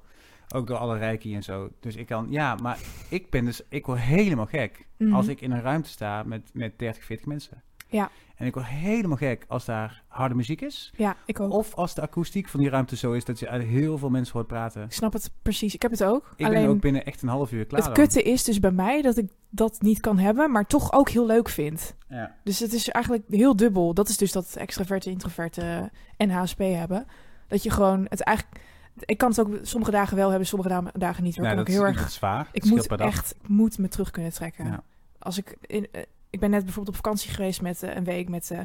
[0.54, 1.70] Ook door alle reiki en zo.
[1.80, 2.78] Dus ik kan, ja, maar
[3.10, 5.14] ik ben dus, ik word helemaal gek Mhm.
[5.14, 7.64] als ik in een ruimte sta met, met 30, 40 mensen.
[7.88, 8.10] Ja.
[8.36, 10.94] En ik word helemaal gek als daar harde muziek is.
[10.98, 11.52] Ja, ik ook.
[11.52, 14.34] Of als de akoestiek van die ruimte zo is dat je uit heel veel mensen
[14.34, 14.84] hoort praten.
[14.84, 15.74] Ik snap het precies.
[15.74, 16.34] Ik heb het ook.
[16.36, 18.06] Ik Alleen ben ook binnen echt een half uur klaar het dan.
[18.06, 21.26] kutte is dus bij mij dat ik dat niet kan hebben, maar toch ook heel
[21.26, 21.96] leuk vind.
[22.10, 22.36] Ja.
[22.44, 23.94] Dus het is eigenlijk heel dubbel.
[23.94, 27.06] Dat is dus dat extraverte, introverte en HSP hebben.
[27.48, 28.60] Dat je gewoon het eigenlijk...
[29.00, 31.36] Ik kan het ook sommige dagen wel hebben, sommige da- dagen niet.
[31.36, 31.46] hoor.
[31.46, 32.10] Ja, ik dat ook heel is, erg...
[32.12, 32.48] zwaar.
[32.52, 34.66] Ik moet echt, ik moet me terug kunnen trekken.
[34.66, 34.84] Ja.
[35.20, 38.30] Als ik, in, eh, ik ben net bijvoorbeeld op vakantie geweest met eh, een week
[38.30, 38.60] met eh,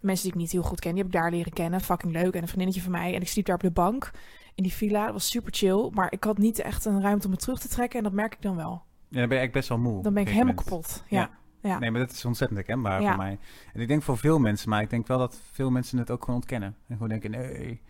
[0.00, 0.90] mensen die ik niet heel goed ken.
[0.94, 1.80] Die heb ik daar leren kennen.
[1.80, 2.34] Fucking leuk.
[2.34, 3.14] En een vriendinnetje van mij.
[3.14, 4.10] En ik sliep daar op de bank
[4.54, 5.04] in die villa.
[5.04, 5.90] Dat was super chill.
[5.92, 7.98] Maar ik had niet echt een ruimte om me terug te trekken.
[7.98, 8.70] En dat merk ik dan wel.
[9.08, 10.02] Ja, dan ben je eigenlijk best wel moe.
[10.02, 10.68] Dan ben ik helemaal moment.
[10.68, 11.04] kapot.
[11.08, 11.30] Ja.
[11.60, 11.78] ja.
[11.78, 13.08] Nee, maar dat is ontzettend herkenbaar Ja.
[13.08, 13.38] voor mij.
[13.72, 16.20] En ik denk voor veel mensen, maar ik denk wel dat veel mensen het ook
[16.20, 16.76] gewoon ontkennen.
[16.88, 17.80] En gewoon denken, nee.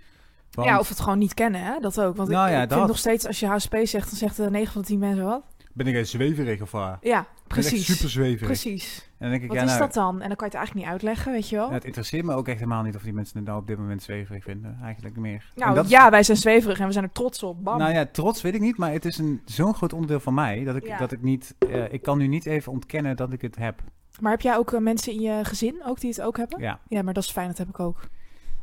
[0.56, 1.80] Want Ja, of het gewoon niet kennen, hè?
[1.80, 2.16] Dat ook.
[2.16, 2.76] Want Nou ik, ja, ik dat.
[2.78, 5.24] vind nog steeds, als je HSP zegt, dan zegt de 9 van de 10 mensen
[5.24, 5.42] wat.
[5.72, 6.98] ben ik een zweverig of waar?
[7.00, 7.86] Ja, precies.
[7.86, 8.46] super zweverig.
[8.46, 9.04] Precies.
[9.04, 10.20] En dan denk ik, Wat ja, is nou, dat dan?
[10.20, 11.64] En dan kan je het eigenlijk niet uitleggen, weet je wel?
[11.64, 13.78] nou, het interesseert me ook echt helemaal niet of die mensen het nou op dit
[13.78, 14.78] moment zweverig vinden.
[14.82, 15.52] Eigenlijk meer.
[15.54, 17.64] Nou dat is- ja, wij zijn zweverig en we zijn er trots op.
[17.64, 17.78] Bam.
[17.78, 20.64] Nou ja, trots weet ik niet, maar het is een zo'n groot onderdeel van mij
[20.64, 20.98] dat ik, Ja.
[20.98, 23.82] dat ik niet, eh, ik kan nu niet even ontkennen dat ik het heb.
[24.20, 26.60] Maar heb jij ook eh, mensen in je gezin ook die het ook hebben?
[26.60, 28.00] Ja, Ja, maar dat is fijn, dat heb ik ook.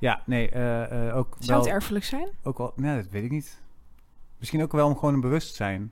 [0.04, 2.28] Ja nee, eh, eh, ook Zou wel, het erfelijk zijn?
[2.44, 3.62] ook wel, nee, dat weet ik niet.
[4.40, 5.80] Misschien ook wel om gewoon een bewustzijn.
[5.80, 5.92] Want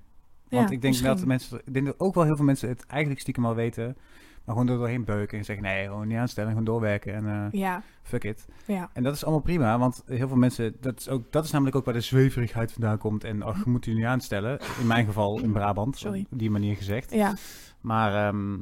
[0.50, 1.08] Ja, ik denk misschien.
[1.16, 3.98] dat mensen, ik denk dat ook wel heel veel mensen het eigenlijk stiekem al weten.
[4.46, 7.60] Maar gewoon er doorheen beuken en zeggen, nee, gewoon niet aanstellen, gewoon doorwerken en eh,
[7.60, 8.46] Ja, fuck it.
[8.66, 8.90] ja.
[8.94, 11.76] En dat is allemaal prima, want heel veel mensen, dat is, ook, dat is namelijk
[11.76, 13.24] ook waar de zweverigheid vandaan komt.
[13.24, 14.60] En ach, je moet u niet aanstellen.
[14.80, 16.26] In mijn geval in Brabant, Sorry.
[16.32, 17.12] op die manier gezegd.
[17.14, 17.34] Ja,
[17.82, 18.58] Maar ehm,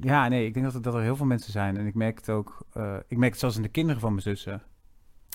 [0.00, 1.76] ja, nee, ik denk dat er, dat er heel veel mensen zijn.
[1.76, 4.22] En ik merk het ook, eh, ik merk het zelfs in de kinderen van mijn
[4.22, 4.62] zussen.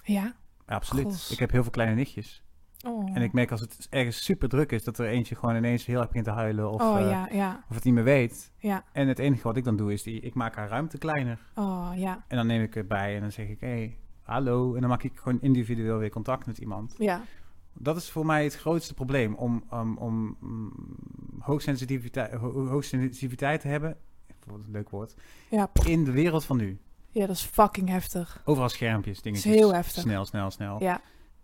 [0.04, 0.34] ja.
[0.68, 1.28] Absoluut.
[1.32, 2.44] Ik heb heel veel kleine nichtjes.
[2.88, 5.86] Oh, En ik merk als het ergens super druk is, dat er eentje gewoon ineens
[5.86, 6.72] heel erg begint te huilen.
[6.72, 8.52] Of, oh eh, ja, ja, of het niet meer weet.
[8.58, 8.84] ja.
[8.92, 11.40] En het enige wat ik dan doe, is die, ik maak haar ruimte kleiner.
[11.56, 14.74] Oh ja, En dan neem ik het bij en dan zeg ik, hé, hey, hallo.
[14.76, 16.96] En dan maak ik gewoon individueel weer contact met iemand.
[16.98, 17.22] ja.
[17.78, 19.34] Dat is voor mij het grootste probleem.
[19.34, 20.72] Om, om, om mm,
[21.40, 23.98] hoogsensitiviteit, ho- hoogsensitiviteit te hebben,
[24.46, 25.16] wat een leuk woord,
[25.50, 26.78] Ja, in de wereld van nu.
[27.10, 28.42] ja, dat is fucking heftig.
[28.46, 29.54] Overal schermpjes, dingetjes.
[29.54, 30.02] heel heftig.
[30.02, 30.82] Snel, snel, snel.
[30.84, 31.02] Ja,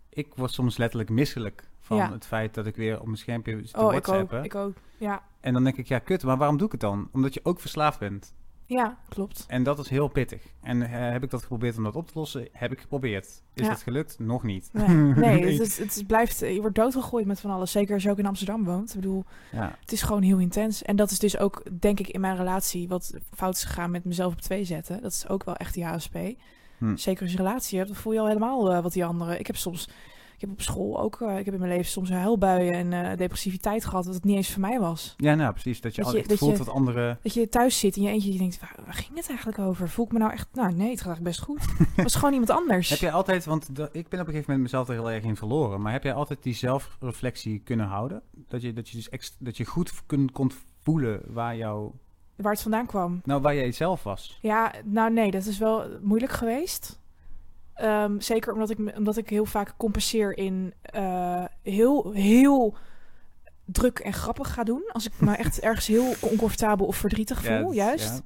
[0.08, 2.12] Ik word soms letterlijk misselijk van Ja.
[2.12, 4.44] het feit dat ik weer op mijn schermpje zit te oh, ik ook, whatsappen.
[4.44, 4.74] ik ook.
[4.96, 7.08] Ja, En dan denk ik, ja, kut, maar waarom doe ik het dan?
[7.12, 8.34] Omdat je ook verslaafd bent.
[8.72, 9.44] Ja, klopt.
[9.48, 10.42] En dat is heel pittig.
[10.62, 12.48] En eh, heb ik dat geprobeerd om dat op te lossen?
[12.52, 13.26] Heb ik geprobeerd.
[13.54, 13.68] Is Ja.
[13.68, 14.18] dat gelukt?
[14.18, 14.68] Nog niet.
[14.72, 17.70] Nee, nee het, is, het is- blijft, je wordt doodgegooid met van alles.
[17.70, 18.88] Zeker als je ook in Amsterdam woont.
[18.94, 19.76] Ik bedoel, Ja.
[19.80, 20.82] het is gewoon heel intens.
[20.82, 24.04] En dat is dus ook, denk ik, in mijn relatie wat fout is gegaan met
[24.04, 25.02] mezelf op twee zetten.
[25.02, 26.16] Dat is ook wel echt die HSP.
[26.78, 26.96] Hm.
[26.96, 29.38] Zeker als je relatie hebt, dan voel je al helemaal eh, wat die anderen.
[29.38, 29.88] Ik heb soms,
[30.42, 33.84] heb op school ook, eh, ik heb in mijn leven soms huilbuien en eh, depressiviteit
[33.84, 35.14] gehad, wat het niet eens voor mij was.
[35.16, 35.80] ja, nou precies.
[35.80, 37.18] Dat je, Dat je- voelt je- dat anderen...
[37.22, 39.88] Dat je thuis zit in je eentje, je denkt, waar, waar ging het eigenlijk over?
[39.88, 41.60] Voel ik me nou echt, nou nee, het gaat eigenlijk best goed.
[41.94, 42.88] Het was gewoon iemand anders.
[42.90, 45.24] Heb jij altijd, want da- ik ben op een gegeven moment mezelf er heel erg
[45.24, 45.80] in verloren.
[45.80, 48.22] Maar heb jij altijd die zelfreflectie kunnen houden?
[48.48, 50.50] Dat je, dat je dus ext- dat je goed kun, kon
[50.80, 51.90] voelen waar, jou,
[52.36, 53.20] Waar het vandaan kwam.
[53.24, 54.38] nou, waar jij zelf was?
[54.42, 57.00] Ja, nou nee, dat is wel moeilijk geweest.
[57.82, 62.76] Ehm, zeker omdat ik, omdat ik heel vaak compenseer in eh, heel, heel
[63.64, 64.82] druk en grappig ga doen.
[64.92, 68.22] Als ik me echt ergens heel oncomfortabel of verdrietig voel, juist.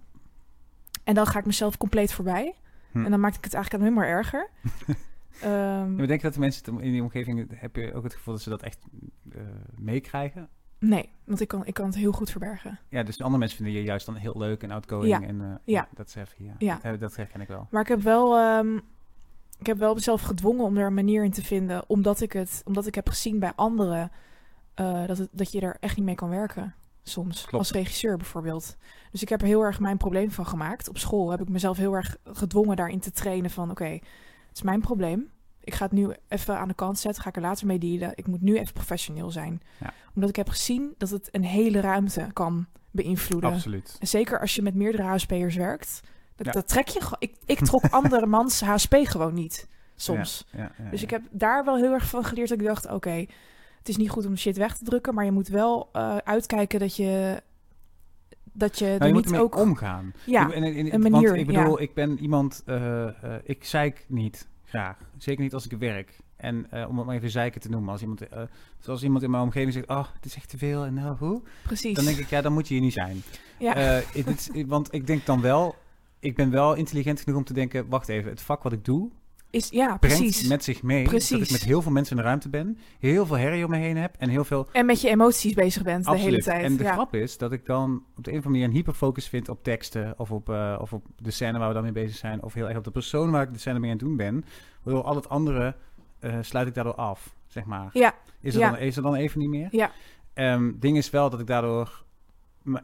[1.04, 2.54] En dan ga ik mezelf compleet voorbij.
[2.92, 3.04] Hm.
[3.04, 4.50] En dan maak ik het eigenlijk alleen maar erger.
[5.40, 8.14] Ehm, Ja, maar denk je dat de mensen in die omgeving, heb je ook het
[8.14, 8.78] gevoel dat ze dat echt
[9.32, 9.40] eh,
[9.78, 10.48] meekrijgen?
[10.78, 12.78] nee, want ik kan, ik kan het heel goed verbergen.
[12.88, 15.06] Ja, dus andere mensen vinden je juist dan heel leuk en outgoing.
[15.06, 15.22] Ja.
[15.22, 15.88] En, eh, Ja.
[15.94, 16.54] Dat is even, ja.
[16.58, 16.78] Ja.
[16.82, 17.66] Dat, dat herken ik wel.
[17.70, 18.78] Maar ik heb wel, ehm,
[19.58, 22.62] ik heb wel mezelf gedwongen om er een manier in te vinden, omdat ik het,
[22.64, 24.10] omdat ik heb gezien bij anderen
[24.74, 26.74] eh, dat, het, dat je er echt niet mee kan werken.
[27.02, 27.40] Soms.
[27.40, 27.54] Klopt.
[27.54, 28.76] Als regisseur bijvoorbeeld.
[29.10, 30.88] Dus ik heb er heel erg mijn probleem van gemaakt.
[30.88, 34.02] Op school heb ik mezelf heel erg gedwongen daarin te trainen van oké, het
[34.52, 35.30] is mijn probleem.
[35.60, 38.12] Ik ga het nu even aan de kant zetten, ga ik er later mee dealen.
[38.14, 39.62] Ik moet nu even professioneel zijn.
[39.80, 39.92] Ja.
[40.14, 43.52] Omdat ik heb gezien dat het een hele ruimte kan beïnvloeden.
[43.52, 43.96] Absoluut.
[44.00, 46.00] En zeker als je met meerdere HSP'ers werkt.
[46.36, 46.52] Dat, Ja.
[46.52, 47.16] dat trek je gewoon.
[47.18, 49.68] Ik, ik trok andere mans HSP gewoon niet.
[49.96, 50.46] Soms.
[50.52, 52.48] Ja, Dus ik heb daar wel heel erg van geleerd.
[52.48, 53.26] Dat ik dacht: oké,
[53.78, 55.14] het is niet goed om shit weg te drukken.
[55.14, 57.42] Maar je moet wel eh, uitkijken dat je.
[58.52, 59.56] Dat je Nou, er je niet ook.
[59.56, 60.12] omgaan.
[60.24, 61.82] Ja, Ik- en- en- een want manier, ik bedoel, ja.
[61.84, 63.12] ik ben iemand, eh, eh,
[63.44, 64.96] ik zeik niet graag.
[65.18, 66.16] Zeker niet als ik werk.
[66.36, 67.90] En om het maar even zeiken te noemen.
[67.90, 68.20] Als iemand,
[68.78, 70.84] zoals iemand in mijn omgeving zegt, oh, het is echt te veel.
[70.84, 71.42] En nou, hoe?
[71.62, 71.94] precies.
[71.96, 73.22] Dan denk ik, ja, dan moet je hier niet zijn.
[73.58, 74.00] ja,
[74.66, 75.74] want ik denk dan wel,
[76.18, 79.10] ik ben wel intelligent genoeg om te denken, wacht even, het vak wat ik doe,
[79.50, 80.48] is, ja, brengt precies.
[80.48, 81.50] met zich mee dat ik Precies.
[81.50, 84.14] met heel veel mensen in de ruimte ben, heel veel herrie om me heen heb
[84.18, 86.64] en heel veel En met je emoties bezig bent de hele tijd.
[86.64, 86.92] En de ja.
[86.92, 89.62] grap is dat ik dan op de een of andere manier een hyperfocus vind op
[89.62, 92.54] teksten of op, eh, of op de scène waar we dan mee bezig zijn of
[92.54, 94.44] heel erg op de persoon waar ik de scène mee aan het doen ben.
[94.82, 95.76] Waardoor al het andere
[96.18, 97.90] eh, sluit ik daardoor af, zeg maar.
[97.92, 98.70] Ja, Is er, ja.
[98.70, 99.68] dan, is er dan even niet meer?
[99.70, 99.90] Ja.
[100.32, 102.04] Ehm, ding is wel dat ik daardoor...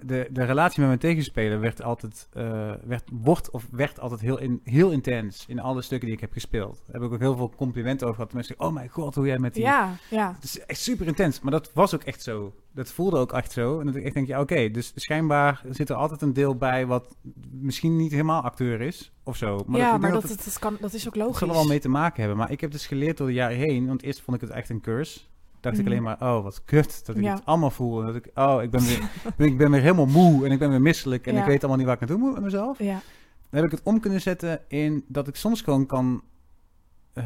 [0.04, 4.38] De, de relatie met mijn tegenspeler werd altijd, eh, werd, wordt of werd altijd heel,
[4.38, 6.82] in, heel intens in alle stukken die ik heb gespeeld.
[6.86, 8.32] Daar heb ik ook heel veel complimenten over gehad.
[8.34, 9.62] Mensen zeggen, oh mijn god, hoe jij met die...
[9.62, 10.32] ja, ja.
[10.34, 12.54] Het is echt super intens, maar dat was ook echt zo.
[12.74, 13.80] Dat voelde ook echt zo.
[13.80, 16.86] En dat ik echt denk, ja oké, dus schijnbaar zit er altijd een deel bij
[16.86, 17.16] wat
[17.50, 19.62] misschien niet helemaal acteur is of zo.
[19.66, 21.38] Maar ja, maar dat, het- dat, kan, dat is ook het logisch.
[21.38, 22.38] zal er wel mee te maken hebben.
[22.38, 24.68] Maar ik heb dus geleerd door de jaren heen, want eerst vond ik het echt
[24.68, 25.20] een curse.
[25.62, 25.90] Dacht ik Mhm.
[25.92, 27.34] alleen maar, oh wat kut, dat ik Ja.
[27.34, 28.00] het allemaal voel.
[28.00, 29.10] En Dat ik, oh, ik ben, weer,
[29.48, 31.40] ik ben weer helemaal moe en ik ben weer misselijk en Ja.
[31.40, 32.78] ik weet allemaal niet waar ik naartoe moet met mezelf.
[32.78, 33.00] Ja,
[33.50, 36.22] Dan heb ik het om kunnen zetten in dat ik soms gewoon kan
[37.12, 37.24] eh,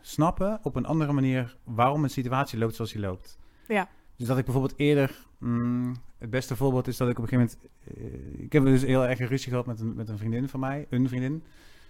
[0.00, 3.38] snappen op een andere manier waarom een situatie loopt zoals die loopt.
[3.68, 3.88] Ja.
[4.16, 7.58] Dus dat ik bijvoorbeeld eerder, mm, het beste voorbeeld is dat ik op een gegeven
[7.86, 8.02] moment,
[8.36, 10.60] eh, ik heb dus heel erg een ruzie gehad met een, met een vriendin van
[10.60, 11.42] mij, een vriendin.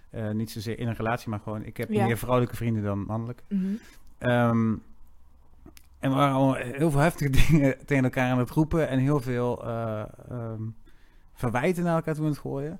[0.09, 3.43] Eh, niet zozeer in een relatie, maar gewoon, ik heb meer vrouwelijke vrienden dan mannelijke.
[3.49, 3.65] mhm.
[4.17, 4.73] Ehm,
[5.99, 9.19] en we waren allemaal heel veel heftige dingen tegen elkaar aan het roepen en heel
[9.19, 10.61] veel eh, ehm,
[11.33, 12.79] verwijten naar elkaar toe aan het gooien.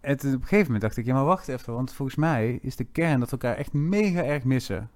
[0.00, 2.58] En toen op een gegeven moment dacht ik, ja maar wacht even, want volgens mij
[2.62, 4.90] is de kern dat we elkaar echt mega erg missen.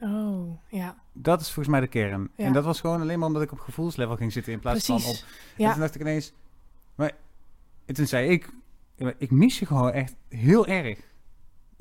[0.00, 0.96] Oh, ja.
[1.12, 2.30] Dat is volgens mij de kern.
[2.36, 2.44] Ja.
[2.44, 4.94] En dat was gewoon alleen maar omdat ik op gevoelslevel ging zitten in plaats van
[4.94, 5.00] op...
[5.02, 5.24] Precies.
[5.56, 5.70] En Ja.
[5.70, 6.32] toen dacht ik ineens,
[6.94, 7.12] maar
[7.84, 8.48] En toen zei ik,
[9.18, 10.98] ik mis je gewoon echt heel erg.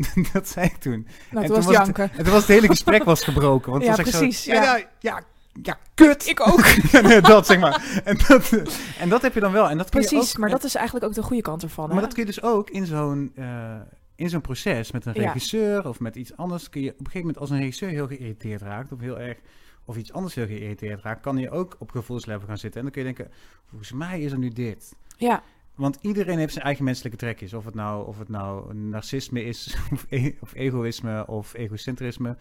[0.34, 1.08] dat zei ik toen.
[1.32, 2.10] Nou, En toen was toen was janken.
[2.18, 3.72] En toen was het hele gesprek was gebroken.
[3.72, 4.64] Want Ja, was precies, Zo, ja.
[4.64, 5.22] ja, ja,
[5.64, 6.28] ja, kut.
[6.28, 6.66] Ik ook.
[6.92, 8.02] Ja, dat zeg maar.
[8.04, 8.52] En dat,
[9.00, 9.70] en dat heb je dan wel.
[9.70, 11.86] En dat kun je Precies, ook, maar dat is eigenlijk ook de goede kant ervan.
[11.88, 12.02] maar hè?
[12.02, 13.76] dat kun je dus ook in zo'n eh,
[14.16, 15.22] in zo'n proces met een Ja.
[15.22, 16.70] regisseur of met iets anders.
[16.70, 19.38] Kun je op een gegeven moment als een regisseur heel geïrriteerd raakt of heel erg
[19.86, 22.80] of iets anders heel geïrriteerd raakt, kan je ook op gevoelslevel gaan zitten.
[22.80, 23.34] En dan kun je denken,
[23.70, 24.96] volgens mij is er nu dit.
[25.18, 25.44] Ja,
[25.80, 27.54] Want iedereen heeft zijn eigen menselijke trekjes.
[27.54, 32.38] Of het nou, of het nou narcisme is, of, e- of egoïsme, of egocentrisme.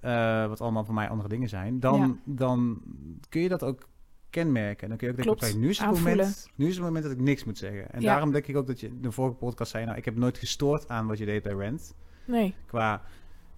[0.00, 1.80] eh, wat allemaal voor mij andere dingen zijn.
[1.80, 2.16] Dan, Ja.
[2.34, 2.82] dan
[3.28, 3.88] kun je dat ook
[4.30, 4.82] kenmerken.
[4.82, 6.16] En dan kun je ook denken, oké, nu, is het aanvoelen.
[6.16, 7.90] moment, nu is het moment dat ik niks moet zeggen.
[7.92, 8.06] En Ja.
[8.12, 9.84] daarom denk ik ook dat je in de vorige podcast zei...
[9.84, 11.94] nou, ik heb nooit gestoord aan wat je deed bij Rent.
[12.24, 12.54] nee.
[12.66, 13.02] Qua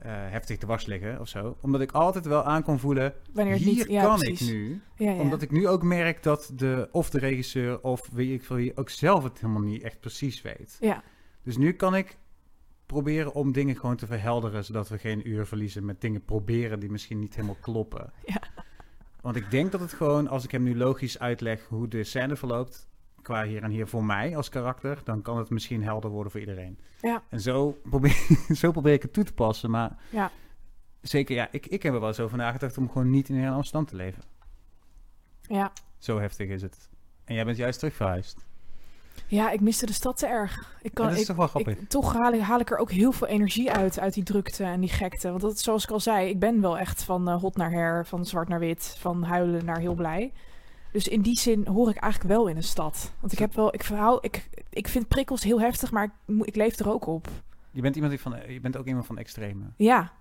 [0.08, 1.56] heftig te was liggen of zo.
[1.60, 3.14] Omdat ik altijd wel aan kon voelen...
[3.32, 3.88] Wanneer het hier niet...
[3.88, 4.48] Ja, kan precies.
[4.48, 5.20] ik nu Ja, ja.
[5.20, 8.90] omdat ik nu ook merk dat de, of de regisseur of wie ik wie ook
[8.90, 10.76] zelf het helemaal niet echt precies weet.
[10.80, 11.02] Ja,
[11.42, 12.18] Dus nu kan ik
[12.86, 16.90] proberen om dingen gewoon te verhelderen, zodat we geen uur verliezen met dingen proberen die
[16.90, 18.12] misschien niet helemaal kloppen.
[18.26, 18.42] Ja.
[19.20, 22.36] Want ik denk dat het gewoon, als ik hem nu logisch uitleg hoe de scène
[22.36, 22.88] verloopt,
[23.22, 26.40] qua hier en hier voor mij als karakter, dan kan het misschien helder worden voor
[26.40, 26.78] iedereen.
[27.00, 27.22] Ja.
[27.28, 30.30] En zo probeer, zo probeer ik het toe te passen, maar Ja.
[31.00, 33.52] zeker, ja, ik, ik heb er wel eens over nagedacht om gewoon niet in een
[33.52, 34.22] afstand te leven.
[35.42, 35.72] ja.
[35.98, 36.88] Zo heftig is het.
[37.24, 38.44] En jij bent juist terug verhuisd.
[39.26, 40.76] ja, ik miste de stad te erg.
[40.82, 41.78] Ik kan, Ja, dat is ik, toch wel grappig.
[41.78, 44.64] ik, toch haal ik, haal ik er ook heel veel energie uit, uit die drukte
[44.64, 45.28] en die gekte.
[45.28, 48.06] Want dat, zoals ik al zei, ik ben wel echt van eh, hot naar her,
[48.06, 50.32] van zwart naar wit, van huilen naar heel blij.
[50.92, 53.12] Dus in die zin hoor ik eigenlijk wel in een stad.
[53.20, 56.56] Want ik heb wel, ik verhaal, ik, ik vind prikkels heel heftig, maar ik, ik
[56.56, 57.28] leef er ook op.
[57.70, 59.64] Je bent, iemand die van, je bent ook iemand van extreme.
[59.76, 60.12] Ja,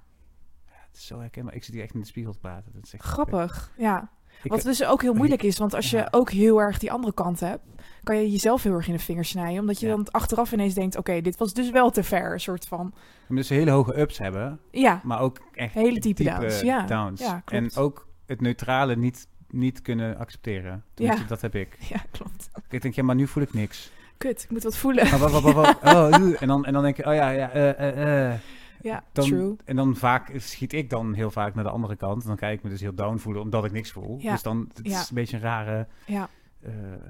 [0.65, 1.53] Het is zo herkenbaar.
[1.55, 2.71] Ik zit hier echt in de spiegel te praten.
[2.73, 3.71] Dat is echt grappig.
[3.77, 4.09] Ja.
[4.43, 6.07] Ik- Wat dus ook heel moeilijk is, want als je Ja.
[6.11, 7.63] ook heel erg die andere kant hebt,
[8.03, 9.59] kan je jezelf heel erg in de vingers snijden.
[9.59, 9.95] Omdat je Ja.
[9.95, 12.93] dan achteraf ineens denkt, oké, dit was dus wel te ver, een soort van.
[13.29, 16.85] Dus hele hoge ups hebben, Ja, maar ook echt Hele diepe downs, ja.
[16.85, 17.21] downs.
[17.21, 17.75] Ja, klopt.
[17.75, 20.83] en ook het neutrale niet, niet kunnen accepteren.
[20.93, 21.77] Tenminste, dat heb ik.
[21.93, 22.49] ja, klopt.
[22.69, 23.91] Ik denk, ja, maar nu voel ik niks.
[24.17, 25.09] Kut, ik moet wat voelen.
[25.09, 26.41] Maar wat, wat, wat, wat- oh, oeh.
[26.41, 28.39] en, dan, en dan denk je, oh ja, ja, eh, eh, eh.
[28.81, 29.55] Ja, Dan, true.
[29.65, 32.25] En dan vaak schiet ik dan heel vaak naar de andere kant.
[32.25, 34.17] Dan kijk ik me dus heel down voelen, omdat ik niks voel.
[34.19, 34.31] Ja.
[34.31, 34.99] Dus dan het is Ja.
[34.99, 35.87] een beetje een rare...
[36.05, 36.29] Ja,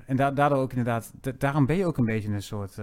[0.06, 1.12] en da daardoor ook inderdaad...
[1.22, 2.78] da- daarom ben je ook een beetje een soort...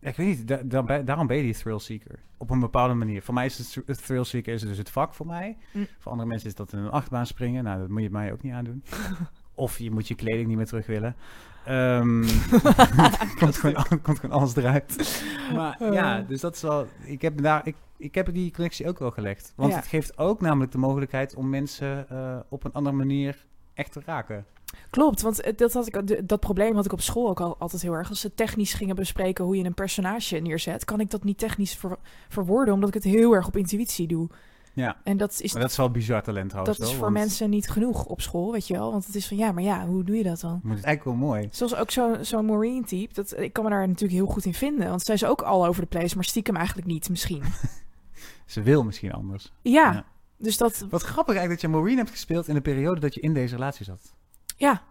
[0.00, 2.18] eh, ik weet niet, da- da- bij- daarom ben je die thrill seeker.
[2.36, 3.22] Op een bepaalde manier.
[3.22, 5.56] Voor mij is het, het thrill seeker is dus het vak voor mij.
[5.72, 5.86] Mm.
[5.98, 7.64] Voor andere mensen is dat in een achtbaan springen.
[7.64, 8.82] Nou, dat moet je mij ook niet aandoen.
[9.54, 11.16] of je moet je kleding niet meer terug willen.
[11.64, 12.22] Ehm,
[13.40, 15.22] komt, gewoon, komt gewoon alles eruit.
[15.54, 16.86] Maar ja, dus dat is wel...
[17.04, 19.52] Ik heb, daar, ik, ik heb die connectie ook wel gelegd.
[19.56, 19.76] Want Ja.
[19.78, 24.00] het geeft ook namelijk de mogelijkheid om mensen eh, op een andere manier echt te
[24.04, 24.44] raken.
[24.90, 25.20] Klopt.
[25.22, 27.92] Want het- dat, had ik, dat probleem had ik op school ook al, altijd heel
[27.92, 28.08] erg.
[28.08, 31.74] Als ze technisch gingen bespreken hoe je een personage neerzet, kan ik dat niet technisch
[31.74, 34.28] ver- verwoorden, omdat ik het heel erg op intuïtie doe.
[34.72, 36.78] Ja, En dat is, maar dat is wel bizar talent trouwens.
[36.78, 38.90] dat is voor want mensen niet genoeg op school, weet je wel.
[38.90, 40.52] Want het is van, ja, maar ja, hoe doe je dat dan?
[40.54, 41.48] Het is eigenlijk wel mooi.
[41.50, 44.54] Zoals ook zo'n zo'n Maureen type, dat, ik kan me daar natuurlijk heel goed in
[44.54, 44.88] vinden.
[44.88, 47.42] Want zij is ook al over de place, maar stiekem eigenlijk niet, misschien.
[48.46, 49.52] Ze wil misschien anders.
[49.62, 50.04] Ja, Ja.
[50.36, 53.20] dus dat, Wat grappig eigenlijk dat je Maureen hebt gespeeld in de periode dat je
[53.20, 54.12] in deze relatie zat.
[54.58, 54.82] Ja,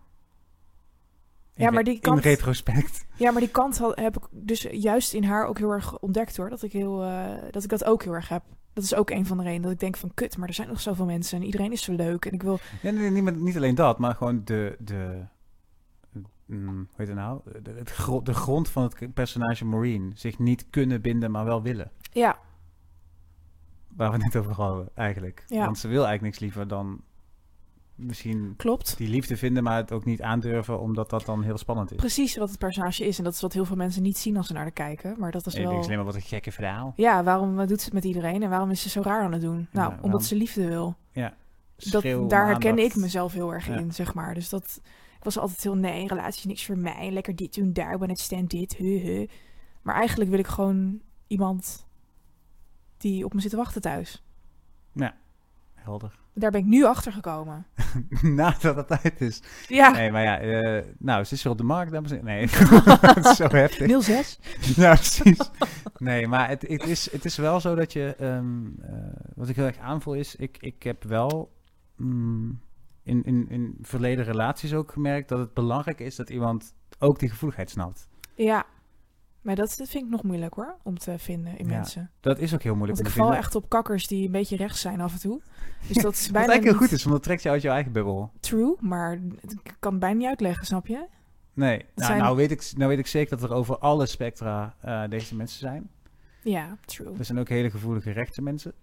[1.53, 3.05] In Ja, maar die In kant- retrospect.
[3.15, 6.49] ja, maar die kant heb ik dus juist in haar ook heel erg ontdekt hoor.
[6.49, 8.43] Dat ik, heel, eh, dat ik dat ook heel erg heb.
[8.73, 10.67] Dat is ook een van de redenen dat ik denk van kut, maar er zijn
[10.67, 12.25] nog zoveel mensen en iedereen is zo leuk.
[12.25, 14.75] En ik wil, Ja, nee, niet, met- niet alleen dat, maar gewoon de...
[14.79, 15.23] de
[16.45, 17.41] mm, hoe heet het nou?
[17.61, 20.11] De, het gro- de grond van het personage Maureen.
[20.15, 21.91] Zich niet kunnen binden, maar wel willen.
[22.11, 22.37] ja,
[23.95, 25.43] Waar we het net over hadden, eigenlijk.
[25.47, 25.65] Ja.
[25.65, 27.01] Want ze wil eigenlijk niks liever dan
[27.97, 28.97] misschien klopt.
[28.97, 31.97] die liefde vinden, maar het ook niet aandurven, omdat dat dan heel spannend is.
[31.97, 33.17] Precies wat het personage is.
[33.17, 35.15] En dat is wat heel veel mensen niet zien als ze naar haar kijken.
[35.19, 35.71] Maar dat is En je wel...
[35.71, 36.93] denkt alleen maar, wat een gekke verhaal.
[36.95, 39.41] Ja, waarom doet ze het met iedereen en waarom is ze zo raar aan het
[39.41, 39.67] doen?
[39.71, 40.95] Nou, omdat ze liefde wil.
[41.13, 43.77] Dat, Schreeuw om daar herkende ik mezelf heel erg Ja.
[43.77, 44.33] in, zeg maar.
[44.33, 44.81] Dus dat,
[45.17, 47.11] ik was altijd heel, nee, een relatie is niks voor mij.
[47.11, 49.27] Lekker dit doen, daar, one night stand, dit, hu.
[49.81, 51.87] Maar eigenlijk wil ik gewoon iemand
[52.97, 54.21] die op me zit te wachten thuis.
[55.73, 56.19] Helder.
[56.39, 57.65] Daar ben ik nu achter gekomen.
[58.21, 59.41] Nadat het uit is.
[59.67, 62.23] Ja, Nee, maar ja, eh, nou, ze is weer op de markt, dames en.
[62.31, 64.03] Nee, het is zo heftig.
[64.03, 64.39] 06.
[64.75, 65.51] Ja, precies.
[65.97, 68.15] Nee, maar het, het, is, het is wel zo dat je...
[68.19, 68.93] ehm, eh,
[69.35, 70.35] wat ik heel erg aanvoel is...
[70.35, 71.51] Ik, ik heb wel
[71.95, 72.59] mm,
[73.03, 75.29] in, in, in verleden relaties ook gemerkt...
[75.29, 78.07] dat het belangrijk is dat iemand ook die gevoeligheid snapt.
[78.35, 78.65] Ja,
[79.47, 82.11] maar dat, dat vind ik nog moeilijk hoor, om te vinden in Ja, mensen.
[82.19, 84.81] Dat is ook heel moeilijk Want ik val echt op kakkers die een beetje rechts
[84.81, 85.41] zijn af en toe.
[85.87, 87.61] Dus dat is Wat bijna eigenlijk heel niet goed is, want dat trekt je uit
[87.61, 88.31] je eigen bubbel.
[88.39, 91.07] true, maar ik kan het bijna niet uitleggen, snap je?
[91.53, 94.75] Nee, nou, zijn- nou, weet ik, nou weet ik zeker dat er over alle spectra
[94.81, 95.89] eh, deze mensen zijn.
[96.43, 97.17] Ja, true.
[97.17, 98.73] Er zijn ook hele gevoelige rechtse mensen.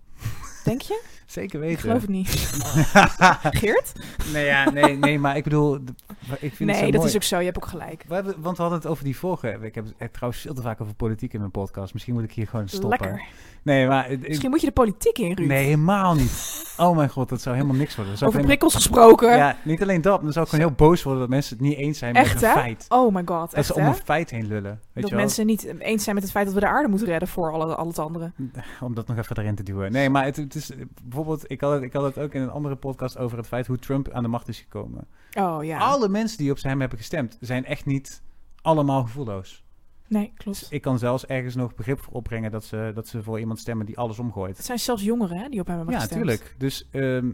[0.64, 1.02] Denk je?
[1.26, 1.80] Zeker Ik weten.
[1.80, 2.28] geloof het niet.
[3.60, 3.92] Geert?
[4.32, 5.92] nee, ja, nee, nee, maar ik bedoel, de-
[6.40, 7.06] ik vind het Nee, dat mooi.
[7.08, 7.38] is ook zo.
[7.38, 8.04] Je hebt ook gelijk.
[8.08, 9.58] We hebben, want we hadden het over die vorige.
[9.60, 11.92] Ik heb het trouwens veel te vaak over politiek in mijn podcast.
[11.92, 12.88] Misschien moet ik hier gewoon stoppen.
[12.88, 13.22] Lekker.
[13.62, 15.48] Nee, maar ik- Misschien moet je de politiek in, Ruud.
[15.48, 16.62] nee, helemaal niet.
[16.76, 18.14] Oh mijn god, dat zou helemaal niks worden.
[18.26, 19.36] Over ik prikkels gesproken.
[19.36, 21.76] ja, niet alleen dat, dan zou ik gewoon heel boos worden dat mensen het niet
[21.76, 22.54] eens zijn Echt, met een hè?
[22.54, 22.86] feit.
[22.88, 23.88] Oh my god, Dat echt ze om hè?
[23.88, 24.80] een feit heen lullen.
[24.92, 27.08] Weet Dat je mensen niet eens zijn met het feit dat we de aarde moeten
[27.08, 28.32] redden voor alle, al het andere.
[28.80, 29.92] Om dat nog even erin te duwen.
[29.92, 30.70] Nee, maar het, het is
[31.14, 33.66] bijvoorbeeld, ik had, het, ik had het ook in een andere podcast over het feit
[33.66, 35.06] hoe Trump aan de macht is gekomen.
[35.38, 35.78] Oh ja.
[35.78, 38.22] Alle mensen die op hem hebben gestemd zijn echt niet
[38.62, 39.62] allemaal gevoelloos.
[40.08, 40.66] Nee, Dus klopt.
[40.70, 43.86] ik kan zelfs ergens nog begrip voor opbrengen dat ze, dat ze voor iemand stemmen
[43.86, 44.56] die alles omgooit.
[44.56, 46.24] Het zijn zelfs jongeren hè, die op hem hebben Ja, gestemd.
[46.24, 46.54] natuurlijk.
[46.58, 47.30] Dus ehm,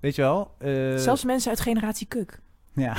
[0.00, 0.54] weet je wel.
[0.58, 2.40] eh, Zelfs mensen uit generatie Kuk.
[2.72, 2.96] Ja,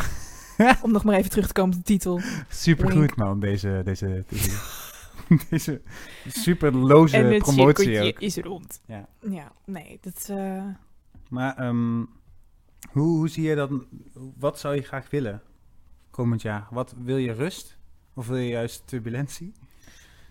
[0.83, 2.19] Om nog maar even terug te komen op de titel.
[2.49, 4.49] supergoed man, deze, deze, deze,
[5.49, 5.81] deze
[6.27, 8.19] superloze promotie ook.
[8.19, 8.81] is rond.
[8.85, 9.07] Ja.
[9.29, 10.27] Ja, nee, dat...
[10.29, 10.63] eh,
[11.29, 11.97] Maar ehm,
[12.91, 13.85] hoe, hoe zie je dan,
[14.38, 15.41] wat zou je graag willen
[16.09, 16.67] komend jaar?
[16.71, 17.77] Wat wil je rust?
[18.13, 19.53] Of wil je juist turbulentie?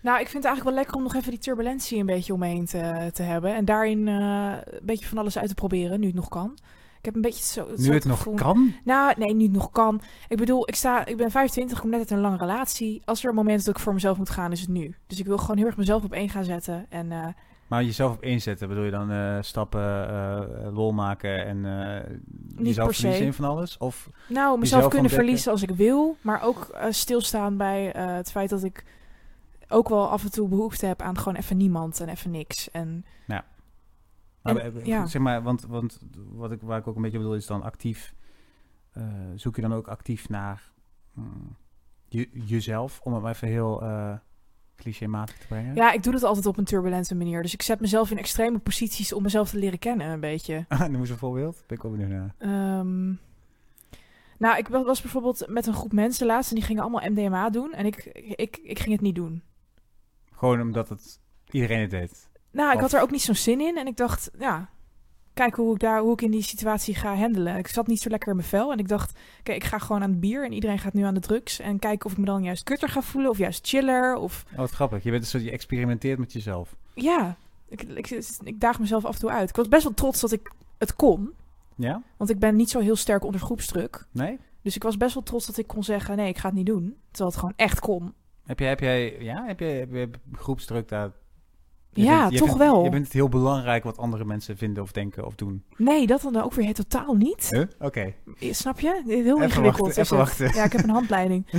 [0.01, 2.39] Nou, ik vind het eigenlijk wel lekker om nog even die turbulentie een beetje om
[2.39, 3.55] me heen te, te hebben.
[3.55, 6.57] En daarin eh, een beetje van alles uit te proberen, nu het nog kan.
[7.05, 7.67] Ik heb een beetje zo...
[7.75, 8.73] Nu het nog gevoel- kan?
[8.83, 10.01] Nou, nee, nu het nog kan.
[10.27, 13.01] Ik bedoel, ik, sta, ik ben 25, ik kom net uit een lange relatie.
[13.05, 14.95] Als er een moment is dat ik voor mezelf moet gaan, is het nu.
[15.07, 16.85] Dus ik wil gewoon heel erg mezelf op één gaan zetten.
[16.89, 17.27] En eh,
[17.67, 20.41] Maar jezelf op één zetten, bedoel je dan eh, stappen, eh,
[20.73, 21.57] lol maken en
[22.57, 23.77] jezelf verliezen in van alles?
[23.77, 26.17] Of nou, mezelf kunnen verliezen als ik wil.
[26.21, 28.83] Maar ook stilstaan bij het feit dat ik
[29.67, 32.71] ook wel af en toe behoefte heb aan gewoon even niemand en even niks.
[32.71, 33.05] En
[34.53, 35.05] Maar, En, ja.
[35.05, 38.13] zeg maar, want, want wat ik, waar ik ook een beetje bedoel is dan actief.
[38.91, 39.03] eh,
[39.35, 40.71] zoek je dan ook actief naar
[41.13, 41.55] mm,
[42.07, 44.13] je, jezelf, om het maar even heel eh
[44.75, 45.75] clichématig te brengen?
[45.75, 47.41] ja, ik doe dat altijd op een turbulente manier.
[47.41, 50.65] Dus ik zet mezelf in extreme posities om mezelf te leren kennen, een beetje.
[50.89, 51.63] Noem eens een voorbeeld.
[51.67, 52.35] Ben ik wel benieuwd naar.
[52.37, 53.05] Ehm,
[54.37, 57.49] nou, ik wa- was bijvoorbeeld met een groep mensen laatst en die gingen allemaal MDMA
[57.49, 57.73] doen.
[57.73, 57.95] En ik,
[58.35, 59.41] ik, ik ging het niet doen.
[60.33, 62.29] Gewoon omdat het iedereen het deed.
[62.55, 63.77] Nou, ik Of- had er ook niet zo'n zin in.
[63.77, 64.69] En ik dacht, ja,
[65.33, 67.57] kijk hoe ik, daar, hoe ik in die situatie ga handelen.
[67.57, 68.71] Ik zat niet zo lekker in mijn vel.
[68.71, 70.45] En ik dacht, oké, ik ga gewoon aan het bier.
[70.45, 71.59] En iedereen gaat nu aan de drugs.
[71.59, 73.31] En kijken of ik me dan juist kutter ga voelen.
[73.31, 74.15] Of juist chiller.
[74.15, 75.03] Of Oh, wat grappig.
[75.03, 76.75] Je bent een soort, je experimenteert met jezelf.
[76.93, 77.35] ja,
[77.67, 78.09] ik, ik,
[78.43, 79.49] ik daag mezelf af en toe uit.
[79.49, 81.29] Ik was best wel trots dat ik het kon.
[81.75, 82.01] Ja?
[82.17, 84.05] Want ik ben niet zo heel sterk onder groepsdruk.
[84.11, 84.39] Nee?
[84.61, 86.65] Dus ik was best wel trots dat ik kon zeggen, nee, ik ga het niet
[86.65, 86.95] doen.
[87.11, 88.13] Terwijl het gewoon echt kon.
[88.45, 91.11] Heb jij, heb jij, ja, heb jij, heb jij groepsdruk daar?
[91.95, 92.83] Je ja, vindt- toch vindt- wel.
[92.83, 95.63] Je vindt het heel belangrijk wat andere mensen vinden of denken of doen.
[95.77, 97.47] Nee, dat dan ook weer totaal niet.
[97.49, 97.63] Huh?
[97.79, 98.13] Oké.
[98.39, 99.01] Snap je?
[99.05, 99.77] Heel Even ingewikkeld.
[99.85, 100.53] wachten, even wachten.
[100.53, 101.45] Ja, ik heb een handleiding.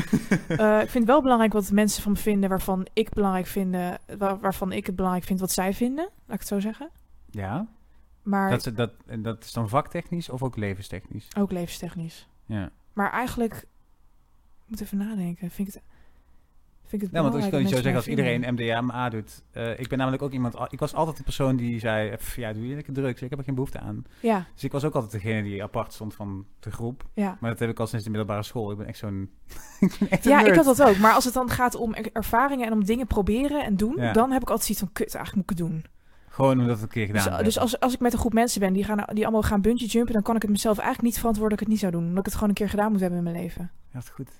[0.48, 3.74] Eh, ik vind het wel belangrijk wat mensen van me vinden waarvan ik belangrijk vind,
[4.18, 6.04] waar- waarvan ik het belangrijk vind wat zij vinden.
[6.04, 6.90] Laat ik het zo zeggen.
[7.30, 7.66] Ja?
[8.22, 11.28] Maar Dat, is- dat, dat is dan vaktechnisch of ook levenstechnisch?
[11.38, 12.28] ook levenstechnisch.
[12.46, 12.70] Ja.
[12.92, 13.66] Maar eigenlijk, ik
[14.66, 15.50] moet even nadenken.
[15.50, 15.82] Vind ik het,
[16.88, 19.42] vind ik het Ja, want ik kan niet zo zeggen als iedereen MDMA doet.
[19.52, 22.52] Eh, ik ben namelijk ook iemand, ik was altijd de persoon die zei, "Pff, ja,
[22.52, 24.04] doe je lekker drugs, ik heb er geen behoefte aan.
[24.20, 27.04] Ja, Dus ik was ook altijd degene die apart stond van de groep.
[27.14, 27.36] ja.
[27.40, 28.70] Maar dat heb ik al sinds de middelbare school.
[28.70, 29.30] Ik ben echt zo'n,
[30.22, 30.96] Ja, ik had dat ook.
[30.98, 34.12] Maar als het dan gaat om er- ervaringen en om dingen proberen en doen, Ja.
[34.12, 35.84] dan heb ik altijd zoiets van, kut, eigenlijk moet ik het doen.
[36.28, 38.60] Gewoon omdat het een keer gedaan Dus, dus als, als ik met een groep mensen
[38.60, 41.18] ben die, gaan, die allemaal gaan bungee jumpen, dan kan ik het mezelf eigenlijk niet
[41.18, 42.08] verantwoorden dat ik het niet zou doen.
[42.08, 43.62] Omdat ik het gewoon een keer gedaan moet hebben in mijn leven.
[43.86, 44.30] Ja, dat is goed.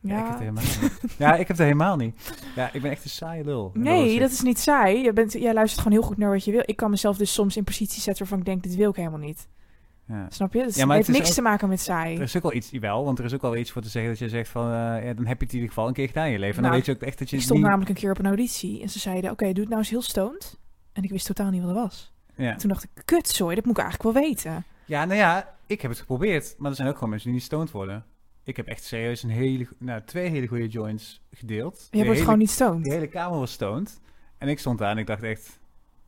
[0.00, 0.16] Ja.
[0.18, 0.18] Ja.
[0.18, 1.16] ik heb het helemaal niet.
[1.18, 2.32] Ja, ik heb het helemaal niet.
[2.56, 3.70] Ja, ik ben echt een saaie lul.
[3.74, 5.02] Nee, dat is niet saai.
[5.02, 6.62] Je bent, jij luistert gewoon heel goed naar wat je wil.
[6.64, 9.18] Ik kan mezelf dus soms in posities zetten waarvan ik denk, dit wil ik helemaal
[9.18, 9.48] niet.
[10.06, 10.26] Ja.
[10.30, 10.62] Snap je?
[10.62, 12.20] Dus Ja, het maar heeft het niks ook- te maken met Er saai.
[12.20, 14.18] is ook wel iets, wel, want er is ook wel iets voor te zeggen dat
[14.20, 16.26] je zegt van, eh, ja, dan heb je het in ieder geval een keer gedaan
[16.26, 16.56] in je leven.
[16.56, 17.68] En dan Nou, weet je ook echt dat je Ik stond niet...
[17.68, 20.02] namelijk een keer op een auditie en ze zeiden, oké, doe het nou eens heel
[20.02, 20.58] stoned.
[20.92, 22.12] En ik wist totaal niet wat het was.
[22.36, 22.56] Ja.
[22.56, 24.64] Toen dacht ik, kut, sorry, dat moet ik eigenlijk wel weten.
[24.84, 26.54] ja, nou ja, ik heb het geprobeerd.
[26.58, 28.04] Maar er zijn ook gewoon mensen die niet stoned worden.
[28.48, 31.88] Ik heb echt serieus een hele, nou, twee hele goede joints gedeeld.
[31.90, 32.86] Je De wordt gewoon niet De stoned.
[32.86, 34.00] hele kamer was stoned.
[34.38, 35.60] En ik stond daar en ik dacht echt,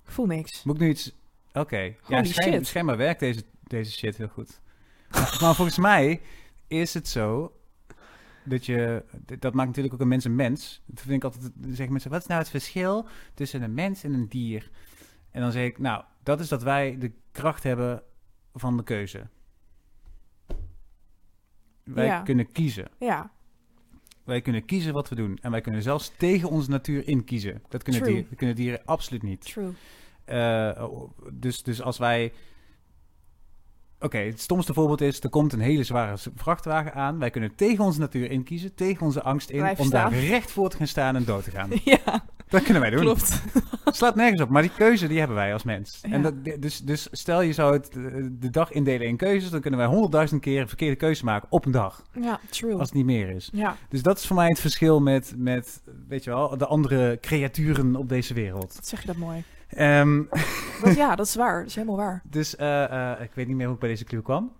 [0.05, 0.63] Ik voel niks.
[0.63, 1.13] moet ik nu iets...
[1.53, 4.61] Oké, ja, Holy schijn, schijnbaar werkt deze, deze shit heel goed.
[5.11, 6.21] maar, maar volgens mij
[6.67, 7.57] is het zo
[8.45, 9.05] dat je...
[9.39, 10.83] Dat maakt natuurlijk ook een mens een mens.
[10.87, 11.43] Dat vind ik altijd...
[11.55, 14.71] Dan zeggen mensen, wat is nou het verschil tussen een mens en een dier?
[15.31, 18.03] En dan zeg ik, nou, dat is dat wij de kracht hebben
[18.55, 19.29] van de keuze.
[21.85, 22.21] Wij Ja.
[22.23, 22.89] kunnen kiezen.
[22.99, 23.31] Ja,
[24.25, 25.39] Wij kunnen kiezen wat we doen.
[25.43, 27.63] En wij kunnen zelfs tegen onze natuur in kiezen.
[27.69, 28.13] Dat kunnen, True.
[28.15, 29.41] dieren, dat kunnen dieren absoluut niet.
[29.41, 29.73] true.
[30.25, 30.85] Eh,
[31.33, 32.33] dus, dus als wij
[34.03, 37.19] Oké, het stomste voorbeeld is, er komt een hele zware vrachtwagen aan.
[37.19, 40.77] Wij kunnen tegen onze natuur inkiezen, tegen onze angst in, om daar recht voor te
[40.77, 41.71] gaan staan en dood te gaan.
[41.85, 43.01] ja, Dat kunnen wij doen.
[43.01, 43.43] klopt.
[43.85, 45.99] Slaat nergens op, maar die keuze die hebben wij als mens.
[46.03, 46.11] Ja.
[46.11, 49.61] En dat, dus, dus stel je zou het, eh, de dag indelen in keuzes, dan
[49.61, 52.03] kunnen wij honderdduizend keer een verkeerde keuze maken op een dag.
[52.21, 52.73] Ja, true.
[52.73, 53.51] Als het niet meer is.
[53.53, 57.19] Ja, Dus dat is voor mij het verschil met, met weet je wel, de andere
[57.21, 58.75] creaturen op deze wereld.
[58.75, 59.45] wat zeg je dat mooi.
[59.69, 60.23] Ehm,
[60.85, 61.59] Dat, ja, dat is waar.
[61.59, 62.23] Dat is helemaal waar.
[62.31, 64.53] dus eh, eh, ik weet niet meer hoe ik bij deze clue kwam.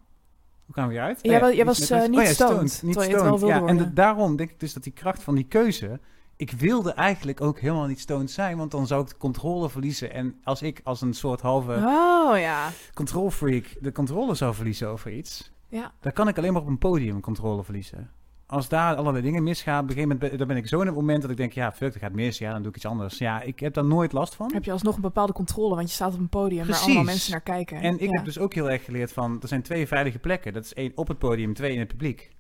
[0.65, 1.19] Hoe kwamen we hieruit?
[1.23, 3.41] Jij Oh iets was, niet oh ja, stoned, niet stoned.
[3.41, 6.01] ja, en de- daarom denk ik dus dat die kracht van die keuze...
[6.41, 10.13] Ik wilde eigenlijk ook helemaal niet stoned zijn, want dan zou ik de controle verliezen.
[10.13, 12.69] En als ik als een soort halve Oh ja.
[12.95, 16.69] control freak de controle zou verliezen over iets, Ja, dan kan ik alleen maar op
[16.69, 18.11] een podium controle verliezen.
[18.47, 20.87] Als daar allerlei dingen misgaan, op een gegeven moment ben, dan ben ik zo in
[20.87, 22.87] het moment dat ik denk, ja, fuck, dat gaat mis, ja, dan doe ik iets
[22.87, 23.19] anders.
[23.19, 24.53] Ja, ik heb daar nooit last van.
[24.53, 26.85] heb je alsnog een bepaalde controle, want je staat op een podium waar Precies.
[26.85, 27.81] allemaal mensen naar kijken.
[27.81, 28.15] En ik ja.
[28.17, 30.53] heb dus ook heel erg geleerd van, er zijn twee veilige plekken.
[30.53, 32.31] Dat is één op het podium, twee in het publiek.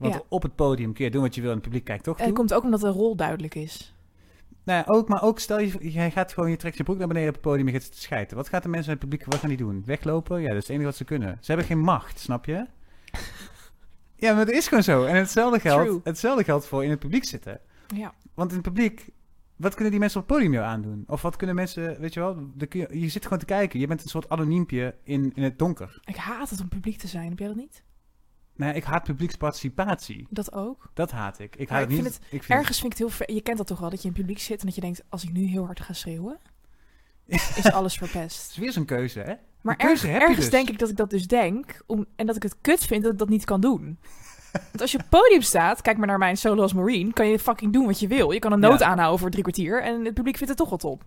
[0.00, 0.20] Want Ja.
[0.28, 2.24] op het podium kun je doen wat je wil en het publiek kijkt toch En
[2.24, 2.38] het toe.
[2.38, 3.94] komt ook omdat de rol duidelijk is.
[4.64, 7.08] Nou ja, ook, maar ook stel je, jij gaat gewoon, je trekt je broek naar
[7.08, 8.36] beneden op het podium en je gaat schijten.
[8.36, 9.82] Wat gaat de mensen in het publiek, wat gaan die doen?
[9.86, 10.40] Weglopen?
[10.40, 11.38] Ja, dat is het enige wat ze kunnen.
[11.40, 12.66] Ze hebben geen macht, snap je?
[14.16, 15.04] ja, maar dat is gewoon zo.
[15.04, 17.60] En hetzelfde geldt, hetzelfde geldt voor in het publiek zitten.
[17.94, 18.14] Ja.
[18.34, 19.08] Want in het publiek,
[19.56, 21.04] wat kunnen die mensen op het podium jou aandoen?
[21.06, 23.80] Of wat kunnen mensen, weet je wel, je, je zit gewoon te kijken.
[23.80, 26.00] Je bent een soort anoniempje in, in het donker.
[26.04, 27.28] Ik haat het om publiek te zijn.
[27.28, 27.82] Heb jij dat niet?
[28.60, 30.26] Nou, ik haat publieksparticipatie.
[30.30, 30.90] Dat ook.
[30.94, 31.56] Dat haat ik.
[31.56, 32.20] Ik haat ik het vind niet.
[32.30, 33.34] ik vind Ergens vind ik het heel ver.
[33.34, 35.02] Je kent dat toch wel, dat je in het publiek zit en dat je denkt,
[35.08, 36.38] als ik nu heel hard ga schreeuwen,
[37.26, 38.50] is alles Het verpest.
[38.50, 39.34] is weer zo'n keuze, hè?
[39.60, 40.50] Maar keuze erg- heb je ergens dus.
[40.50, 43.12] denk ik dat ik dat dus denk, om, en dat ik het kut vind dat
[43.12, 43.98] ik dat niet kan doen.
[44.52, 47.26] Want als je op het podium staat, kijk maar naar mijn solo als Marine, kan
[47.28, 48.30] je fucking doen wat je wil.
[48.30, 48.86] Je kan een noot Ja.
[48.86, 51.04] aanhouden voor drie kwartier en het publiek vindt het toch wel top.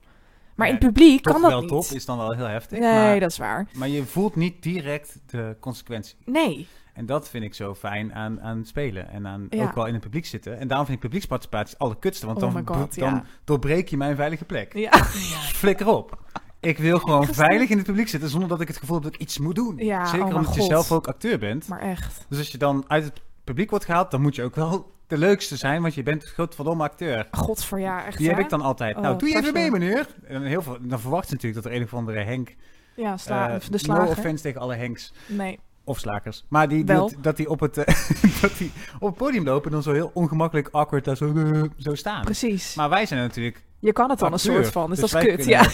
[0.56, 1.70] Maar Ja, in het publiek kan dat wel niet.
[1.70, 2.80] top, is dan wel heel heftig.
[2.80, 3.68] nee, maar, dat is waar.
[3.74, 6.16] maar je voelt niet direct de consequentie.
[6.26, 6.68] Nee.
[6.94, 9.10] En dat vind ik zo fijn aan, aan spelen.
[9.10, 9.64] En aan Ja.
[9.64, 10.60] ook wel in het publiek zitten.
[10.60, 12.26] En daarom vind ik publieksparticipatie het allerkutste.
[12.26, 13.24] Want Oh dan, God, dan ja.
[13.44, 14.74] doorbreek je mijn veilige plek.
[14.74, 14.92] Ja.
[15.64, 16.22] Flikker op.
[16.60, 17.46] Ik wil gewoon Gestaan.
[17.46, 19.56] veilig in het publiek zitten zonder dat ik het gevoel heb dat ik iets moet
[19.56, 19.78] doen.
[19.78, 21.68] Ja, Zeker oh omdat je zelf ook acteur bent.
[21.68, 22.26] Maar echt.
[22.30, 25.18] Dus als je dan uit het publiek wordt gehaald, dan moet je ook wel de
[25.18, 25.82] leukste zijn.
[25.82, 27.28] Want je bent godverdomme acteur.
[27.32, 28.44] God voor ja, echt Die heb hè?
[28.44, 28.96] ik dan altijd.
[28.96, 30.08] Oh, nou, doe je even mee, meneer.
[30.24, 32.56] En heel veel, dan verwacht ze natuurlijk dat er een of andere Henk...
[32.96, 34.08] Ja, sla, eh, de no slager.
[34.08, 35.14] offense tegen alle Henks.
[35.28, 35.60] Nee.
[35.86, 36.46] Of slakers.
[36.50, 37.96] Maar die, dat, dat die op het, eh,
[38.42, 41.64] dat die op het podium lopen en dan zo heel ongemakkelijk awkward daar zo, eh,
[41.78, 42.24] zo staan.
[42.24, 42.76] Precies.
[42.76, 43.64] Maar wij zijn natuurlijk...
[43.80, 45.46] je kan het dan acteur, een soort van, dus, dus dat is kut.
[45.46, 45.68] Ja.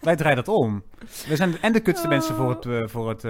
[0.00, 0.82] Wij draaien dat om.
[1.28, 2.54] We zijn en de kutste mensen voor, Oh.
[2.54, 3.24] het, eh, voor, het,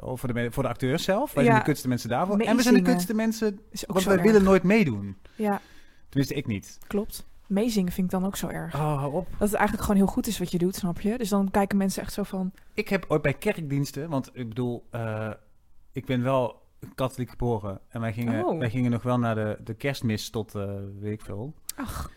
[0.00, 1.32] of voor, de, voor de acteurs zelf.
[1.32, 2.38] Wij zijn de kutste mensen daarvoor.
[2.38, 4.22] En we zijn de kutste mensen, want wij erg.
[4.24, 5.16] willen nooit meedoen.
[5.34, 5.60] Ja,
[6.08, 6.78] Tenminste, ik niet.
[6.86, 7.26] klopt.
[7.46, 8.74] Meezingen vind ik dan ook zo erg.
[8.74, 9.26] Oh, hou op.
[9.30, 11.18] Dat het eigenlijk gewoon heel goed is wat je doet, snap je?
[11.18, 12.52] Dus dan kijken mensen echt zo van...
[12.74, 14.84] Ik heb ooit bij kerkdiensten, want ik bedoel,
[15.92, 16.60] ik ben wel
[16.94, 17.80] katholiek geboren.
[17.88, 18.58] En wij gingen, Oh.
[18.58, 20.70] wij gingen nog wel naar de, de kerstmis tot, eh,
[21.00, 21.54] weet ik veel.
[21.76, 22.10] Ach,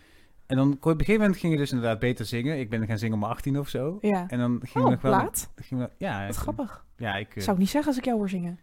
[0.46, 2.58] En dan kon je op een gegeven moment ging je dus inderdaad beter zingen.
[2.58, 3.98] Ik ben gaan zingen om mijn 18 of zo.
[4.00, 4.24] ja.
[4.28, 5.10] En dan ging Oh, nog wel.
[5.12, 5.50] laat?
[5.56, 6.84] Gingen we, ja, Wat grappig.
[6.96, 8.58] Ja, ik eh, Zou ik niet zeggen als ik jou hoor zingen.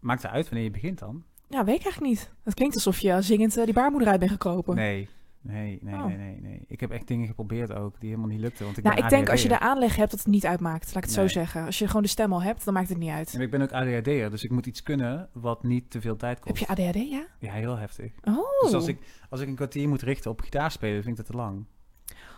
[0.00, 1.24] maakt het uit wanneer je begint dan?
[1.48, 2.32] Ja, weet ik eigenlijk niet.
[2.42, 4.74] Het klinkt alsof je zingend eh, die baarmoeder uit bent gekropen.
[4.74, 5.08] Nee.
[5.46, 6.04] Nee, nee, Oh.
[6.06, 6.64] nee, nee, nee.
[6.68, 8.64] Ik heb echt dingen geprobeerd ook die helemaal niet lukten.
[8.64, 10.84] Want ik nou, ik denk als je de aanleg hebt dat het niet uitmaakt.
[10.94, 11.28] Laat ik het Nee.
[11.28, 11.64] zo zeggen.
[11.64, 13.34] Als je gewoon de stem al hebt, dan maakt het niet uit.
[13.34, 16.40] En ik ben ook ADHD'er, dus ik moet iets kunnen wat niet te veel tijd
[16.40, 16.58] kost.
[16.66, 17.26] Heb je ADHD, ja?
[17.38, 18.12] Ja, heel heftig.
[18.22, 18.98] Oh, Dus als ik,
[19.30, 21.64] als ik een kwartier moet richten op gitaar spelen, vind ik dat te lang.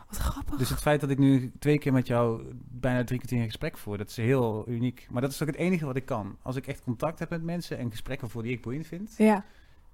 [0.09, 0.56] wat grappig.
[0.59, 3.78] Dus het feit dat ik nu twee keer met jou bijna drie kwartier een gesprek
[3.78, 5.06] voer, dat is heel uniek.
[5.11, 6.36] Maar dat is ook het enige wat ik kan.
[6.42, 9.44] Als ik echt contact heb met mensen en gesprekken voer die ik boeiend vind, Ja,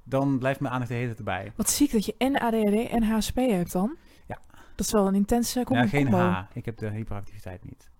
[0.05, 1.53] dan blijft mijn aandacht de hele tijd erbij.
[1.57, 3.97] wat ziek dat je en ADHD en HSP hebt dan.
[4.27, 4.39] Ja.
[4.75, 6.19] Dat is wel een intense com Ja, geen combo.
[6.19, 6.43] H.
[6.53, 7.91] Ik heb de hyperactiviteit niet.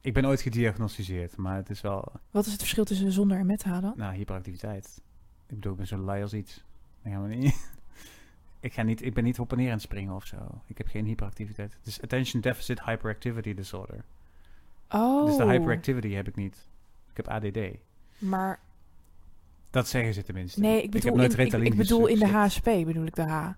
[0.00, 3.46] Ik ben ooit gediagnosticeerd, maar het is wel, Wat is het verschil tussen zonder en
[3.46, 3.92] met H dan?
[3.96, 5.00] nou, hyperactiviteit.
[5.46, 6.64] Ik bedoel, ik ben zo lui als iets.
[7.02, 7.70] Dan gaan we niet.
[8.60, 10.36] ik, ga niet, ik ben niet op en neer aan het springen of zo.
[10.66, 11.72] Ik heb geen hyperactiviteit.
[11.78, 14.04] Het is Attention Deficit Hyperactivity Disorder.
[14.90, 16.68] Oh, Dus de hyperactivity heb ik niet.
[17.10, 17.58] Ik heb ADD.
[18.18, 18.60] maar
[19.72, 20.60] Dat zeggen ze tenminste.
[20.60, 22.26] nee, ik bedoel, heb nooit in, ik, ik bedoel in de.
[22.26, 23.50] HSP bedoel ik de H.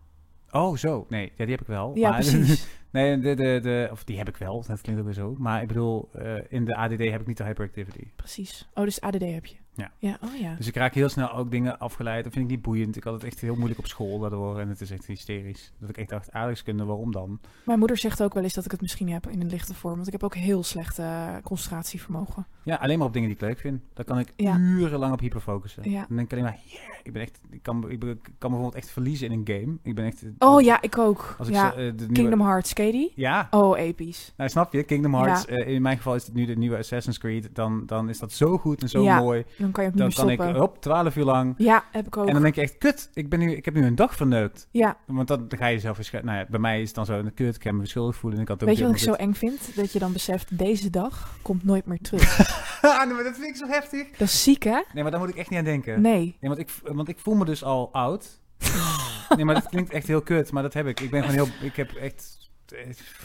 [0.50, 1.06] Oh, zo.
[1.08, 1.90] Nee, ja, die heb ik wel.
[1.94, 2.66] Ja, maar, precies.
[2.90, 4.64] nee, de, de, de, of die heb ik wel.
[4.66, 5.34] Dat klinkt ook weer zo.
[5.38, 8.06] Maar ik bedoel, eh, in de ADD heb ik niet de hyperactivity.
[8.16, 8.68] precies.
[8.74, 9.56] Oh, dus ADD heb je.
[9.74, 9.92] Ja.
[9.98, 10.54] Ja, oh ja.
[10.54, 12.24] Dus ik raak heel snel ook dingen afgeleid.
[12.24, 12.96] Dat vind ik niet boeiend.
[12.96, 14.60] Ik had het echt heel moeilijk op school daardoor.
[14.60, 15.72] En het is echt hysterisch.
[15.78, 17.40] Dat ik echt dacht, aardrijkskunde, waarom dan?
[17.64, 19.94] Mijn moeder zegt ook wel eens dat ik het misschien heb in een lichte vorm.
[19.94, 22.46] Want ik heb ook heel slecht eh, concentratievermogen.
[22.64, 23.80] Ja, alleen maar op dingen die ik leuk vind.
[23.94, 24.56] Daar kan ik Ja.
[24.58, 25.90] urenlang op hyperfocussen.
[25.90, 26.04] Ja.
[26.08, 28.50] Dan denk ik alleen maar, yeah, ik ben echt, ik kan, ik, ben- ik kan
[28.50, 29.76] bijvoorbeeld echt verliezen in een game.
[29.82, 30.22] Ik ben echt...
[30.38, 31.34] Oh ja, ik ook.
[31.38, 33.12] Als ik ja, eh, de nieuwe- Kingdom Hearts, die?
[33.14, 34.32] Ja, Oh, episch.
[34.36, 37.18] nou snap je, Kingdom Hearts, eh, in mijn geval is het nu de nieuwe Assassin's
[37.18, 39.44] Creed, dan, dan is dat zo goed en zo mooi.
[39.58, 41.54] Dan kan je ook Dan kan ik, hop, 12 uur lang.
[41.56, 42.26] Ja, heb ik ook.
[42.26, 44.68] En dan denk je echt, kut, ik, ben nu, ik heb nu een dag verneukt.
[44.70, 46.32] Ja, Want dan, dan ga je verschuilen.
[46.32, 48.38] Nou ja, bij mij is het dan zo, een kut, ik heb me schuldig voelen.
[48.38, 49.76] En ik had ook weet je wat ik zo eng vind?
[49.76, 52.22] Dat je dan beseft, deze dag komt nooit meer terug.
[52.82, 54.10] Ah, nee, maar dat vind ik zo heftig.
[54.10, 54.80] dat is ziek, hè?
[54.92, 56.00] Nee, maar daar moet ik echt niet aan denken.
[56.00, 56.36] Nee.
[56.40, 58.40] Nee, want ik, want ik voel me dus al oud.
[59.36, 61.00] nee, maar dat klinkt echt heel kut, maar dat heb ik.
[61.00, 62.42] Ik ben gewoon heel, ik heb echt...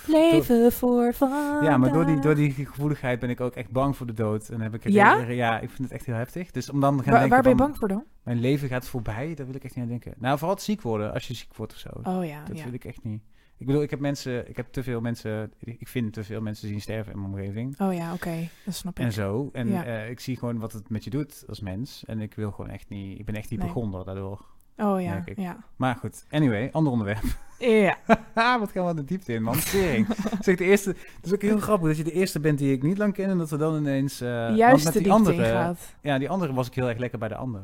[0.05, 1.63] Leven voor vandaag.
[1.63, 4.49] Ja, maar door die, door die gevoeligheid ben ik ook echt bang voor de dood.
[4.49, 5.17] En heb ik Ja?
[5.17, 6.51] ja, ik vind het echt heel heftig.
[6.51, 8.03] Dus om dan te gaan Waar, denken waar ben je bang voor dan?
[8.23, 10.13] mijn leven gaat voorbij, daar wil ik echt niet aan denken.
[10.17, 11.89] Nou, vooral het ziek worden, als je ziek wordt of zo.
[12.03, 12.63] Oh ja, dat ja.
[12.63, 13.21] wil ik echt niet.
[13.59, 16.67] Ik bedoel, ik heb mensen, ik heb te veel mensen, ik vind te veel mensen
[16.67, 17.79] zien sterven in mijn omgeving.
[17.79, 18.49] Oh ja, oké.
[18.65, 19.05] Dat snap ik.
[19.05, 19.49] En zo.
[19.53, 19.83] En Ja.
[19.85, 22.03] eh, ik zie gewoon wat het met je doet als mens.
[22.07, 23.59] En ik wil gewoon echt niet, ik ben echt Nee.
[23.59, 24.45] hypochonder daardoor.
[24.77, 25.57] Oh ja, ja.
[25.75, 27.23] Maar goed, anyway, ander onderwerp.
[27.59, 27.97] Ja.
[28.59, 29.59] Wat gaan we de diepte in, man.
[29.59, 30.07] Tering.
[30.41, 32.83] zeg, de eerste, het is ook heel grappig dat je de eerste bent die ik
[32.83, 34.19] niet lang ken en dat we dan ineens...
[34.19, 35.75] want Juist met die andere.
[36.01, 37.61] Ja, die andere was ik heel erg lekker bij de ander.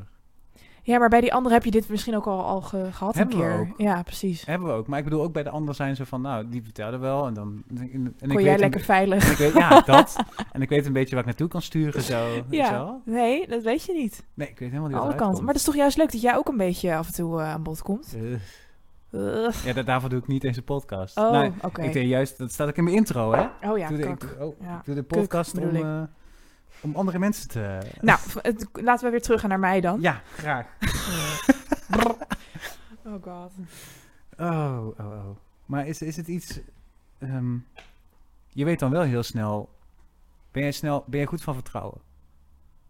[0.88, 3.38] Ja, maar bij die andere heb je dit misschien ook al, al ge- gehad Hebben
[3.38, 3.60] we een keer.
[3.72, 3.78] ook.
[3.80, 4.46] Ja, precies.
[4.46, 4.88] Hebben we ook.
[4.88, 7.28] Maar ik bedoel, ook bij de ander zijn ze van, nou, die vertelde wel.
[7.28, 7.64] En dan...
[7.70, 9.32] En ik Kon weet jij een lekker veilig.
[9.32, 10.16] ik weet, ja, dat.
[10.52, 12.26] En ik weet een beetje waar ik naartoe kan sturen, zo.
[12.34, 13.02] weet Ja, wel?
[13.06, 14.24] nee, dat weet je niet.
[14.34, 15.26] Nee, ik weet helemaal niet Alle kanten.
[15.28, 17.40] eruit Maar dat is toch juist leuk dat jij ook een beetje af en toe
[17.42, 18.16] eh, aan bod komt?
[19.66, 21.18] ja, da- daarvoor doe ik niet eens een podcast.
[21.18, 21.82] Oh, Nee, oké.
[21.82, 23.70] Ik deed juist, dat staat ook in mijn intro, hè?
[23.70, 24.78] Oh ja, ik, doe ik, oh, Ja.
[24.78, 26.08] ik doe de podcast om,
[26.86, 27.80] om andere mensen te...
[28.02, 30.02] Nou, het- laten we weer terug gaan naar mij dan.
[30.02, 30.68] Ja, graag.
[33.06, 33.52] Oh god.
[34.38, 35.30] Oh, oh, oh.
[35.66, 36.60] Maar is, is het iets...
[37.18, 37.58] ehm,
[38.48, 39.70] je weet dan wel heel snel...
[40.52, 42.02] Ben jij, snel, ben jij goed van vertrouwen?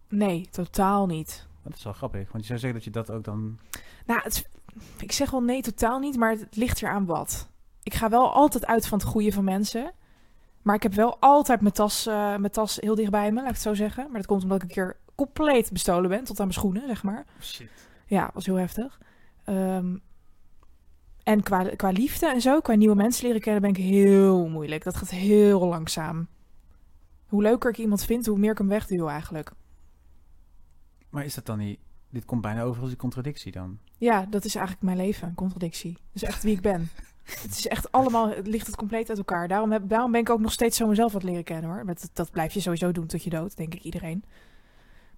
[0.08, 1.46] Nee, totaal niet.
[1.62, 3.58] Dat is wel grappig, want je zou zeggen dat je dat ook dan...
[4.06, 4.48] Nou, het,
[4.98, 7.48] ik zeg wel nee, totaal niet, maar het ligt er aan wat.
[7.82, 9.92] Ik ga wel altijd uit van het goede van mensen.
[10.66, 13.48] Maar ik heb wel altijd mijn tas, eh, mijn tas heel dicht bij me, laat
[13.48, 14.04] ik het zo zeggen.
[14.04, 17.02] Maar dat komt omdat ik een keer compleet bestolen ben, tot aan mijn schoenen, zeg
[17.02, 17.24] maar.
[17.40, 17.70] Shit.
[18.06, 19.00] Ja, was heel heftig.
[19.44, 19.96] Ehm,
[21.22, 24.84] en qua, qua liefde en zo, qua nieuwe mensen leren kennen, ben ik heel moeilijk.
[24.84, 26.28] Dat gaat heel langzaam.
[27.26, 29.52] Hoe leuker ik iemand vind, hoe meer ik hem wegduw eigenlijk.
[31.10, 31.78] Maar is dat dan niet...
[32.10, 33.78] Dit komt bijna over als een contradictie dan.
[33.98, 35.92] Ja, dat is eigenlijk mijn leven, een contradictie.
[35.92, 36.88] Dat is echt wie ik ben.
[37.42, 39.48] het is echt allemaal, het ligt het compleet uit elkaar.
[39.48, 41.84] Daarom, heb, daarom ben ik ook nog steeds zo mezelf wat leren kennen hoor.
[41.84, 44.24] Met, dat blijf je sowieso doen tot je dood, denk ik iedereen.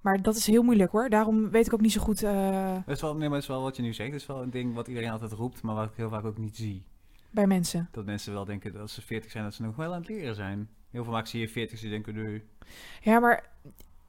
[0.01, 1.09] Maar dat is heel moeilijk hoor.
[1.09, 3.55] Daarom weet ik ook niet zo goed eh, Dat is wel, nee, maar dat is
[3.55, 4.11] wel wat je nu zegt.
[4.11, 6.39] Dat is wel een ding wat iedereen altijd roept, maar wat ik heel vaak ook
[6.39, 6.85] niet zie.
[7.31, 7.89] bij mensen.
[7.93, 10.09] Dat mensen wel denken dat als ze 40 zijn, dat ze nog wel aan het
[10.09, 10.69] leren zijn.
[10.91, 12.43] Heel veel vaak zie je 40 die denken, nee,
[13.01, 13.45] Ja, maar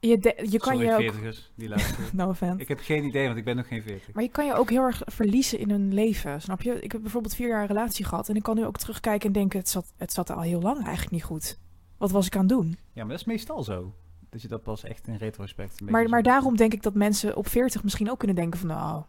[0.00, 1.14] je, de- je kan sorry je ook...
[1.14, 2.04] 40ers die luisteren.
[2.16, 2.60] No offense.
[2.60, 4.14] ik heb geen idee, want ik ben nog geen 40.
[4.14, 6.80] Maar je kan je ook heel erg verliezen in een leven, snap je?
[6.80, 9.32] Ik heb bijvoorbeeld vier jaar een relatie gehad en ik kan nu ook terugkijken en
[9.32, 11.58] denken, het zat, het zat al heel lang eigenlijk niet goed.
[11.98, 12.66] Wat was ik aan het doen?
[12.92, 13.94] Ja, maar dat is meestal zo.
[14.30, 15.80] Dat je dat pas echt in retrospect...
[15.80, 18.68] een Maar, maar daarom denk ik dat mensen op 40 misschien ook kunnen denken van,
[18.68, 19.02] nou,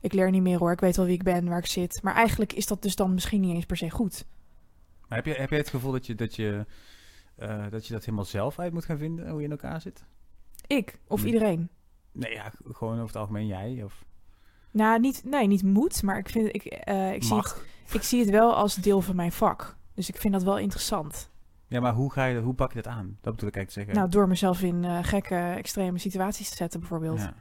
[0.00, 2.02] ik leer niet meer hoor, ik weet wel wie ik ben, waar ik zit.
[2.02, 4.26] Maar eigenlijk is dat dus dan misschien niet eens per se goed.
[5.08, 6.66] Maar heb je, heb je het gevoel dat je dat, je,
[7.36, 10.04] eh, dat je dat helemaal zelf uit moet gaan vinden, hoe je in elkaar zit?
[10.66, 11.32] Ik of Nee.
[11.32, 11.68] iedereen.
[12.12, 13.82] Nee, ja, gewoon over het algemeen jij.
[13.84, 14.04] Of
[14.70, 17.62] Nou, niet, nee, niet moet, maar ik, vind, ik, eh, ik, zie het,
[17.92, 19.76] ik zie het wel als deel van mijn vak.
[19.94, 21.30] Dus ik vind dat wel interessant.
[21.68, 23.18] Ja, maar hoe, ga je, hoe pak je dat aan?
[23.20, 23.94] Dat bedoel ik eigenlijk te zeggen.
[23.94, 27.20] Nou, door mezelf in eh, gekke, extreme situaties te zetten bijvoorbeeld.
[27.20, 27.34] ja.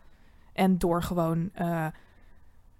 [0.54, 1.88] En door gewoon eh,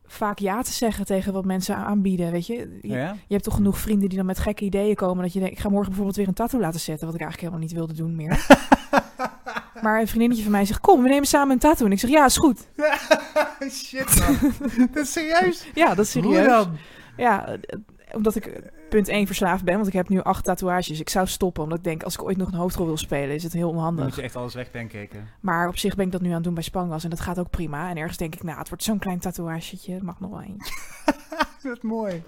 [0.06, 2.32] vaak ja te zeggen tegen wat mensen aanbieden.
[2.32, 3.12] Weet je, je, ja?
[3.12, 5.24] je hebt toch genoeg vrienden die dan met gekke ideeën komen.
[5.24, 7.06] Dat je denkt, ik ga morgen bijvoorbeeld weer een tattoo laten zetten.
[7.06, 8.46] Wat ik eigenlijk helemaal niet wilde doen meer.
[9.82, 11.86] maar een vriendinnetje van mij zegt, kom, we nemen samen een tattoo.
[11.86, 12.68] En ik zeg, ja, is goed.
[13.72, 14.54] Shit, man.
[14.92, 15.68] dat is serieus?
[15.74, 16.48] Ja, dat is Hoe serieus.
[16.48, 16.78] dan?
[17.18, 17.80] Ja, eh,
[18.12, 19.76] omdat ik eh, punt 1 verslaafd ben.
[19.76, 21.00] Want ik heb nu acht tatoeages.
[21.00, 23.44] Ik zou stoppen, omdat ik denk, als ik ooit nog een hoofdrol wil spelen, is
[23.44, 24.16] het heel Dan moet onhandig.
[24.16, 25.10] je echt alles wegdenken.
[25.40, 27.04] Maar op zich ben ik dat nu aan het doen bij Spangas.
[27.04, 27.90] En dat gaat ook prima.
[27.90, 29.94] En ergens denk ik, nou, het wordt zo'n klein tatoeagetje.
[29.94, 30.74] Het mag nog wel eentje.
[31.64, 32.24] Dat is mooi.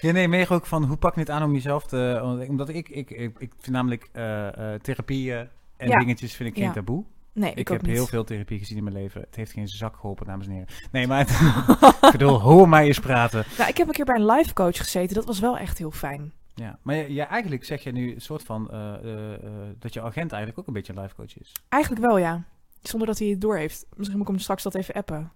[0.00, 2.20] ja, nee, meer ook van hoe pak je het aan om jezelf te...
[2.48, 5.48] Omdat ik, ik, ik, ik vind namelijk eh, eh, therapieën
[5.80, 5.98] en Ja.
[5.98, 6.72] dingetjes vind ik geen Ja.
[6.72, 7.04] taboe.
[7.32, 7.90] Nee, ik, heb niet.
[7.90, 9.20] heel veel therapie gezien in mijn leven.
[9.20, 10.68] Het heeft geen zak geholpen, dames en heren.
[10.92, 11.20] Nee, maar
[12.06, 13.44] ik bedoel, hoor mij eens praten.
[13.58, 15.14] Nou, ik heb een keer bij een life coach gezeten.
[15.14, 16.32] Dat was wel echt heel fijn.
[16.54, 19.40] Ja, maar ja, ja, eigenlijk zeg je nu een soort van eh, eh, eh,
[19.78, 21.52] dat je agent eigenlijk ook een beetje een life coach is.
[21.68, 22.44] Eigenlijk wel, ja.
[22.82, 23.86] Zonder dat hij het door heeft.
[23.96, 25.32] Misschien moet ik hem straks dat even appen.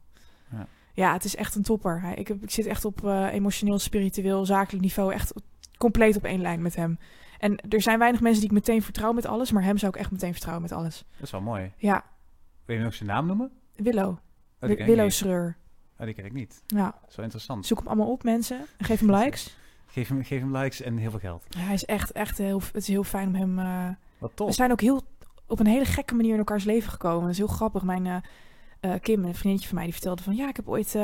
[0.51, 0.67] Ja.
[0.95, 2.13] Ja, het is echt een topper.
[2.15, 5.33] Ik, heb, ik zit echt op emotioneel, spiritueel, zakelijk niveau echt
[5.79, 6.99] compleet op één lijn met hem.
[7.45, 9.99] En er zijn weinig mensen die ik meteen vertrouw met alles, maar hem zou ik
[10.01, 11.05] echt meteen vertrouwen met alles.
[11.13, 11.73] Dat is wel mooi.
[11.77, 12.05] Ja,
[12.65, 13.51] Wil je nog zijn naam noemen?
[13.77, 14.09] Willow.
[14.61, 15.13] Oh, Willow niet.
[15.13, 15.57] Schreur.
[15.99, 16.63] Oh, die ken ik niet.
[16.67, 17.67] Ja, wel interessant.
[17.67, 18.61] zoek hem allemaal op, mensen.
[18.77, 19.57] En geef hem likes.
[19.87, 21.45] Geef hem, geef hem likes en heel veel geld.
[21.49, 23.59] Ja, hij is echt, echt heel, het is heel fijn om hem...
[23.59, 23.89] eh,
[24.19, 24.53] Wat we top.
[24.53, 25.03] zijn ook heel
[25.47, 27.21] op een hele gekke manier in elkaars leven gekomen.
[27.23, 27.83] Dat is heel grappig.
[27.83, 28.17] Mijn eh,
[28.81, 30.35] eh, Kim, een vriendje van mij, die vertelde van...
[30.37, 30.95] Ja, ik heb ooit...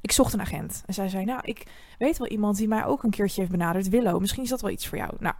[0.00, 0.82] ik zocht een agent.
[0.86, 1.66] En zij zei, nou, ik
[1.98, 3.88] weet wel iemand die mij ook een keertje heeft benaderd.
[3.88, 5.10] Willow, misschien is dat wel iets voor jou.
[5.18, 5.34] Nou,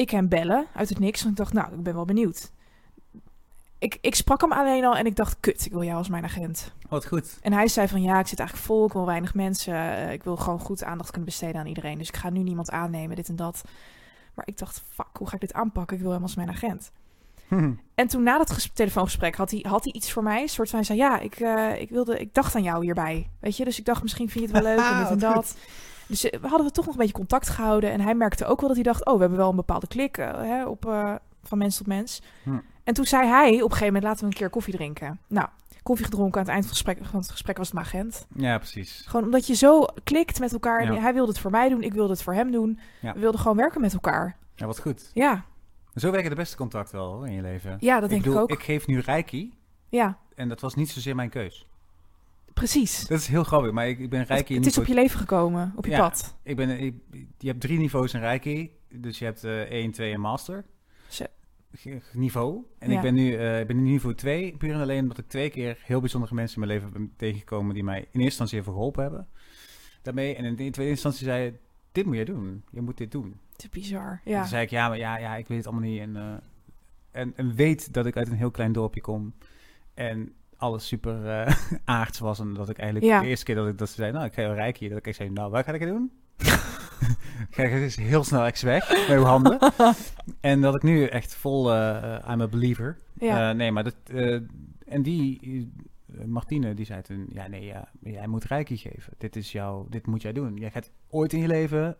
[0.00, 1.18] ik hem bellen uit het niks.
[1.22, 2.50] Want ik dacht, nou, ik ben wel benieuwd.
[3.78, 6.24] Ik, ik sprak hem alleen al en ik dacht, kut, ik wil jou als mijn
[6.24, 6.72] agent.
[6.88, 7.38] Wat goed.
[7.42, 9.74] En hij zei van, ja, ik zit eigenlijk vol, ik wil weinig mensen.
[9.74, 11.98] eh, ik wil gewoon goed aandacht kunnen besteden aan iedereen.
[11.98, 13.62] Dus ik ga nu niemand aannemen, dit en dat.
[14.34, 15.96] Maar ik dacht, fuck, hoe ga ik dit aanpakken?
[15.96, 16.90] Ik wil hem als mijn agent.
[17.94, 20.42] En toen na dat ges- telefoongesprek had hij, had hij iets voor mij.
[20.42, 23.30] Een soort van, hij zei, ja, ik, eh, ik, wilde, ik dacht aan jou hierbij.
[23.40, 25.56] Weet je, dus ik dacht, misschien vind je het wel leuk en dit en dat.
[26.10, 27.90] Dus eh, we hadden we toch nog een beetje contact gehouden.
[27.90, 30.18] En hij merkte ook wel dat hij dacht, oh, we hebben wel een bepaalde klik
[30.18, 32.22] eh, hè, op, eh, van mens tot mens.
[32.42, 32.58] Hm.
[32.84, 35.20] En toen zei hij op een gegeven moment, laten we een keer koffie drinken.
[35.26, 35.48] Nou,
[35.82, 38.26] koffie gedronken aan het eind van het gesprek, van het gesprek was het mijn agent.
[38.34, 39.04] Ja, precies.
[39.06, 40.92] Gewoon omdat je zo klikt met elkaar.
[40.92, 41.00] Ja.
[41.00, 42.78] Hij wilde het voor mij doen, ik wilde het voor hem doen.
[43.00, 43.12] Ja.
[43.12, 44.36] We wilden gewoon werken met elkaar.
[44.54, 45.10] Ja, wat goed.
[45.14, 45.44] Ja,
[45.94, 47.76] Zo werken de beste contacten wel hoor, in je leven.
[47.78, 48.50] ja dat denk ik, ook.
[48.50, 49.54] Ik geef nu Reiki
[49.88, 51.66] Ja, en dat was niet zozeer mijn keus.
[52.60, 53.06] Precies.
[53.06, 54.94] Dat is heel grappig, maar ik, ik ben Het, Reiki het niet is op je
[54.94, 55.98] leven gekomen, op je Ja.
[55.98, 56.36] pad.
[56.42, 56.94] Ik ben, ik,
[57.38, 58.70] je hebt drie niveaus in Reiki.
[58.88, 60.64] Dus je hebt eh 1, 2 en Master.
[61.08, 61.24] Zo.
[62.12, 62.64] Niveau.
[62.78, 62.96] En Ja.
[62.96, 64.56] ik ben nu eh, ik ben nu niveau 2.
[64.56, 67.74] Puur en alleen omdat ik twee keer heel bijzondere mensen in mijn leven ben tegengekomen...
[67.74, 69.28] die mij in eerste instantie even geholpen hebben.
[70.02, 70.34] Daarmee.
[70.34, 71.54] En in de tweede instantie zei je...
[71.92, 72.62] Dit moet je doen.
[72.70, 73.40] Je moet dit doen.
[73.52, 74.20] Het is bizar.
[74.24, 76.00] En Ja, Toen zei ik, ja, maar ja, ja, ik weet het allemaal niet.
[76.00, 76.34] En, eh,
[77.20, 79.32] en, en weet dat ik uit een heel klein dorpje kom.
[79.94, 81.54] En alles super eh,
[81.84, 82.38] aards was.
[82.38, 83.20] En dat ik eigenlijk Ja.
[83.20, 84.90] de eerste keer dat ik dat ze zei, nou, ik ga je rijk hier.
[84.90, 86.10] Dat ik zei, nou, wat ga ik doen?
[87.50, 89.58] ga ik dus heel snel eens weg met uw handen.
[90.40, 92.98] en dat ik nu echt vol, eh, eh, I'm a believer.
[93.14, 93.52] ja.
[93.52, 93.96] Nee, maar dat,
[94.86, 95.70] en die,
[96.26, 99.12] Martine, die zei toen, ja, nee, ja, jij moet reiki geven.
[99.18, 100.56] Dit is jouw, dit moet jij doen.
[100.56, 101.96] Jij gaat ooit in je leven,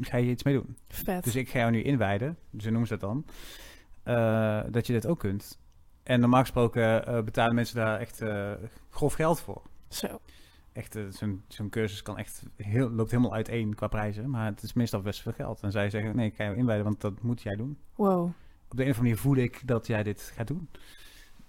[0.00, 0.76] ga je iets mee doen.
[0.88, 1.24] vet.
[1.24, 3.24] Dus ik ga jou nu inwijden, zo noemen ze dat dan,
[4.72, 5.58] dat je dit ook kunt.
[6.02, 8.52] En normaal gesproken eh, betalen mensen daar echt eh,
[8.90, 9.62] grof geld voor.
[9.88, 10.20] Zo.
[10.72, 14.62] Echt, eh, zo'n zo'n cursus kan echt heel, loopt helemaal uiteen qua prijzen, maar het
[14.62, 15.62] is meestal best veel geld.
[15.62, 17.78] En zij zeggen, nee, ik ga jou inwijden, want dat moet jij doen.
[17.94, 18.32] Wow.
[18.68, 20.68] Op de een of andere manier voel ik dat jij dit gaat doen.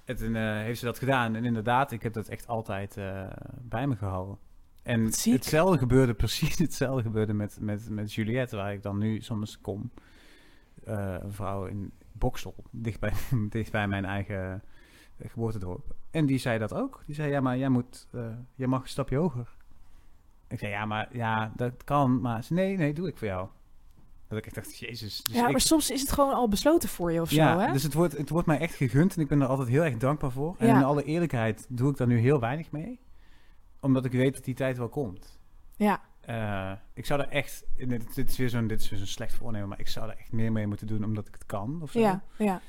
[0.05, 1.35] En toen heeft ze dat gedaan.
[1.35, 2.95] En inderdaad, ik heb dat echt altijd
[3.61, 4.37] bij me gehouden.
[4.83, 9.61] En hetzelfde gebeurde, precies hetzelfde gebeurde met, met, met Juliette, waar ik dan nu soms
[9.61, 9.91] kom.
[10.83, 13.13] Een vrouw in Boksel, dichtbij,
[13.49, 14.63] dichtbij mijn eigen
[15.17, 15.95] eh, geboortedorp.
[16.11, 17.03] En die zei dat ook.
[17.05, 19.55] Die zei, ja, maar jij, moet, eh, jij mag een stapje hoger.
[20.47, 22.21] Ik zei, ja, maar ja, dat kan.
[22.21, 23.47] Maar ze, nee, nee, doe ik voor jou.
[24.27, 25.23] Dat ik dacht, jezus.
[25.23, 27.59] Dus ja, ik- maar soms is het gewoon al besloten voor je of ja, zo,
[27.59, 27.71] hè?
[27.71, 29.97] dus het wordt, het wordt mij echt gegund en ik ben er altijd heel erg
[29.97, 30.55] dankbaar voor.
[30.57, 30.77] En Ja.
[30.77, 32.99] in alle eerlijkheid doe ik daar nu heel weinig mee.
[33.79, 35.39] Omdat ik weet dat die tijd wel komt.
[35.75, 39.07] Ja, Eh, ik zou daar echt, dit, dit is weer zo'n dit is weer zo'n
[39.07, 41.79] slecht voornemen, maar ik zou daar echt meer mee moeten doen omdat ik het kan.
[41.81, 41.99] Of zo.
[41.99, 42.61] ja, ja.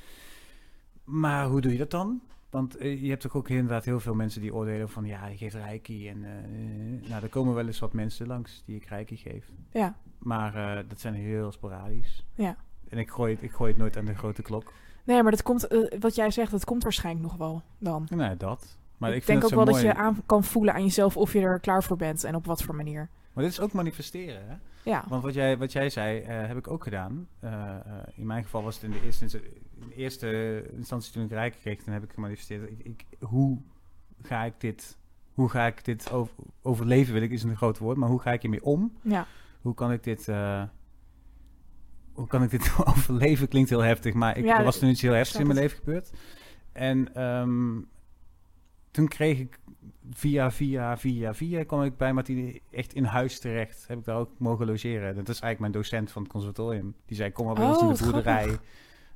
[1.05, 2.21] Maar hoe doe je dat dan?
[2.51, 5.37] Want eh, je hebt toch ook inderdaad heel veel mensen die oordelen van ja, je
[5.37, 6.09] geeft reiki.
[6.09, 9.51] En eh, nou, er komen wel eens wat mensen langs die ik reiki geef.
[9.71, 12.25] Ja, Maar dat zijn heel sporadisch.
[12.35, 12.57] ja.
[12.89, 14.73] En ik gooi, het, ik gooi het nooit aan de grote klok.
[15.05, 15.67] Nee, maar dat komt,
[15.99, 18.07] wat jij zegt, dat komt waarschijnlijk nog wel dan.
[18.11, 18.79] Nou, dat.
[18.99, 21.41] Maar ik, ik denk ook wel dat je aan kan voelen aan jezelf of je
[21.41, 23.09] er klaar voor bent en op wat voor manier.
[23.33, 24.55] Maar dit is ook manifesteren, hè?
[24.91, 27.29] Ja, Want wat jij, wat jij zei, eh, heb ik ook gedaan.
[27.39, 27.81] Eh, eh,
[28.15, 31.57] in mijn geval was het in de eerste, in de eerste instantie toen ik rijk
[31.61, 32.71] kreeg, toen heb ik gemanifesteerd.
[32.71, 33.59] Ik, ik, hoe
[34.23, 34.99] ga ik dit,
[35.33, 38.33] hoe ga ik dit over, overleven, wil ik, is een groot woord, maar hoe ga
[38.33, 38.93] ik hiermee om?
[39.03, 39.27] ja,
[39.61, 40.27] Hoe kan ik dit,
[42.13, 43.49] hoe kan ik dit overleven?
[43.49, 45.79] Klinkt heel heftig, maar ik, Ja, er was toen iets heel heftigs in mijn leven
[45.79, 46.11] gebeurd.
[46.73, 47.81] En ehm,
[48.91, 49.59] toen kreeg ik
[50.11, 53.85] via, via, via, via kwam ik bij Martine echt in huis terecht.
[53.89, 55.15] Heb ik daar ook mogen logeren.
[55.15, 56.95] Dat is eigenlijk mijn docent van het conservatorium.
[57.07, 58.59] Die zei, kom maar bij Oh, ons in de wat boerderij.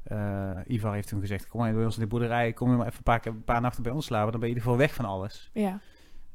[0.02, 2.52] Eh, Ivar heeft toen gezegd, kom maar bij ons in de boerderij.
[2.52, 4.30] Kom je maar even een paar, keer- een paar nachten bij ons slapen.
[4.30, 5.50] Dan ben je in ieder geval weg van alles.
[5.52, 5.80] ja.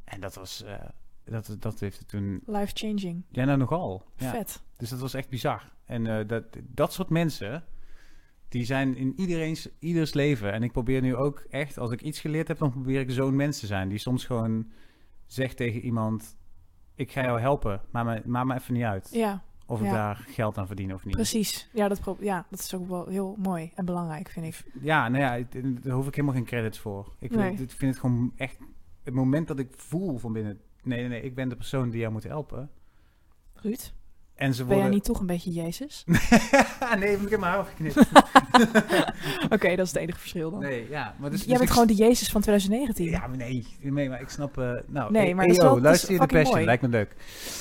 [0.03, 0.73] En dat was, eh,
[1.23, 3.23] dat, dat heeft het toen, Life changing.
[3.29, 4.03] ja nou nogal.
[4.15, 4.29] Ja.
[4.31, 4.61] Vet.
[4.77, 5.71] Dus dat was echt bizar.
[5.85, 7.63] En eh, dat, dat soort mensen,
[8.51, 10.53] die zijn in iedereen's, ieders leven.
[10.53, 13.35] En ik probeer nu ook echt, als ik iets geleerd heb, dan probeer ik zo'n
[13.35, 13.89] mens te zijn.
[13.89, 14.71] Die soms gewoon
[15.25, 16.37] zegt tegen iemand,
[16.95, 19.09] ik ga jou helpen, maar me, maak me even niet uit.
[19.11, 21.15] Ja, Of ik daar geld aan verdien of niet.
[21.15, 21.69] precies.
[21.73, 24.63] Ja dat, ja, dat is ook wel heel mooi en belangrijk, vind ik.
[24.81, 25.45] Ja, nou ja,
[25.81, 27.15] daar hoef ik helemaal geen credits voor.
[27.19, 27.51] Ik vind, Nee.
[27.51, 28.57] het, ik vind het gewoon echt,
[29.03, 31.99] het moment dat ik voel van binnen, nee, nee, nee, ik ben de persoon die
[31.99, 32.69] jou moet helpen.
[33.53, 33.91] Ruud,
[34.41, 34.85] En ze ben worden...
[34.85, 36.03] jij niet toch een beetje Jezus?
[36.99, 37.97] nee, ik heb mijn haar afgeknipt.
[39.55, 40.59] Oké, dat is het enige verschil dan.
[40.59, 41.15] Nee, ja.
[41.19, 43.05] Maar dus, jij dus bent ik- gewoon de Jezus van 2019.
[43.09, 44.57] Ja, maar nee, nee, maar ik snap...
[44.57, 46.65] eh nou, Nee, eh, maar EO, wel- luister je de Passion, mooi.
[46.65, 47.15] lijkt me leuk.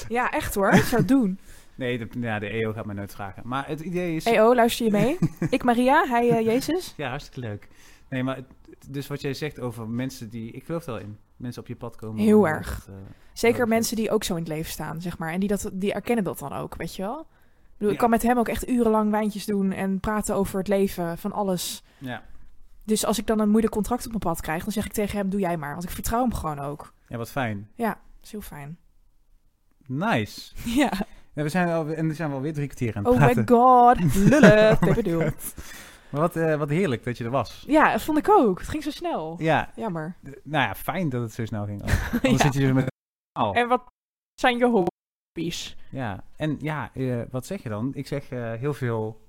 [0.08, 0.72] Ja, echt hoor.
[0.72, 1.38] Ik zou het doen.
[1.74, 3.42] Nee, de, ja, de EO gaat mij nooit vragen.
[3.46, 4.24] Maar het idee is...
[4.24, 5.18] EO, luister je mee?
[5.50, 6.94] ik Maria, hij eh, Jezus.
[6.96, 7.68] Ja, hartstikke leuk.
[8.10, 8.46] Nee, maar het-
[8.88, 10.50] dus wat jij zegt over mensen die...
[10.52, 11.18] Ik geloof er wel in.
[11.36, 12.22] Mensen op je pad komen.
[12.22, 12.84] Heel erg.
[12.84, 13.00] dat, eh,
[13.32, 15.32] Zeker mensen die ook zo in het leven staan, zeg maar.
[15.32, 17.20] En die, dat, die erkennen dat dan ook, weet je wel?
[17.20, 17.26] Ik,
[17.76, 18.00] bedoel, ik Ja.
[18.00, 21.82] kan met hem ook echt urenlang wijntjes doen en praten over het leven, van alles.
[21.98, 22.22] ja.
[22.84, 25.18] Dus als ik dan een moeilijk contract op mijn pad krijg, dan zeg ik tegen
[25.18, 25.72] hem, doe jij maar.
[25.72, 26.92] Want ik vertrouw hem gewoon ook.
[27.08, 27.68] ja, wat fijn.
[27.74, 28.78] Ja, dat is heel fijn.
[29.86, 30.52] Nice.
[30.80, 30.92] Ja.
[31.34, 33.36] Ja, we zijn al, en we zijn wel weer drie kwartier aan het Oh praten.
[33.40, 34.78] my god, lullen.
[34.94, 35.22] Bedoel.
[36.10, 37.64] Maar wat, eh, wat heerlijk dat je er was.
[37.66, 38.58] Ja, dat vond ik ook.
[38.58, 39.34] Het ging zo snel.
[39.38, 40.16] Ja, Jammer.
[40.22, 41.82] nou ja, fijn dat het zo snel ging.
[42.12, 42.36] Anders Ja.
[42.38, 42.92] zit je dus met...
[43.40, 43.56] Oh.
[43.56, 43.82] En wat
[44.40, 45.76] zijn je hobby's?
[45.90, 47.90] Ja, en ja, eh, wat zeg je dan?
[47.94, 49.20] Ik zeg eh, heel veel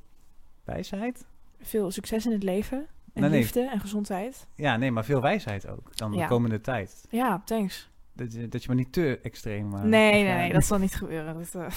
[0.63, 1.25] wijsheid.
[1.61, 2.87] Veel succes in het leven.
[3.13, 3.29] En nee.
[3.29, 4.47] liefde en gezondheid.
[4.55, 5.97] Ja, nee, maar veel wijsheid ook.
[5.97, 6.21] Dan Ja.
[6.21, 7.05] de komende tijd.
[7.09, 7.89] Ja, thanks.
[8.13, 9.69] Dat je, dat je maar niet te extreem...
[9.69, 11.45] nee, nee, nee, dat zal niet gebeuren.
[11.51, 11.73] Dat,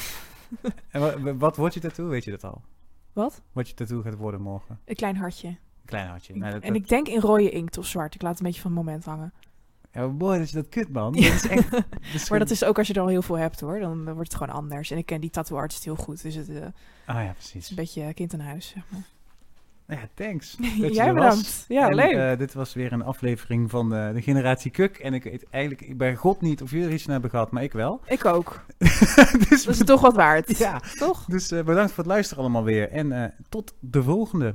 [0.91, 2.09] En wat, wat wordt je tattoo?
[2.09, 2.63] Weet je dat al?
[3.15, 3.43] Wat?
[3.53, 4.81] Wat je tattoo gaat worden morgen?
[4.85, 5.49] Een klein hartje.
[5.49, 6.37] Een klein hartje.
[6.37, 8.15] Nou, dat, en dat- ik denk in rode inkt of zwart.
[8.15, 9.33] Ik laat het een beetje van het moment hangen.
[9.93, 11.12] Ja, mooi dat je dat kut, man.
[11.12, 11.71] Dat is echt...
[11.71, 11.85] dat
[12.15, 13.79] is maar dat is ook als je er al heel veel hebt hoor.
[13.81, 14.91] Dan wordt het gewoon anders.
[14.91, 16.23] En ik ken die tattoo artist heel goed.
[16.23, 16.57] Dus het eh,
[17.07, 17.71] Ah ja, is precies.
[17.71, 18.69] een beetje kind aan huis.
[18.69, 19.03] Zeg maar.
[19.89, 20.57] Ja, thanks.
[20.80, 21.64] dat Jij bedankt.
[21.68, 22.12] Ja, En, leuk.
[22.16, 24.99] eh, dit was weer een aflevering van de, de Generatie Kuk.
[24.99, 27.51] En ik weet eigenlijk ik bij God niet of jullie er iets aan hebben gehad,
[27.51, 28.01] maar ik wel.
[28.07, 28.64] ik ook.
[29.49, 30.59] dus Dat is toch wat waard.
[30.59, 31.24] ja, Toch?
[31.24, 32.91] dus eh, bedankt voor het luisteren allemaal weer.
[32.91, 34.55] En eh, tot de volgende.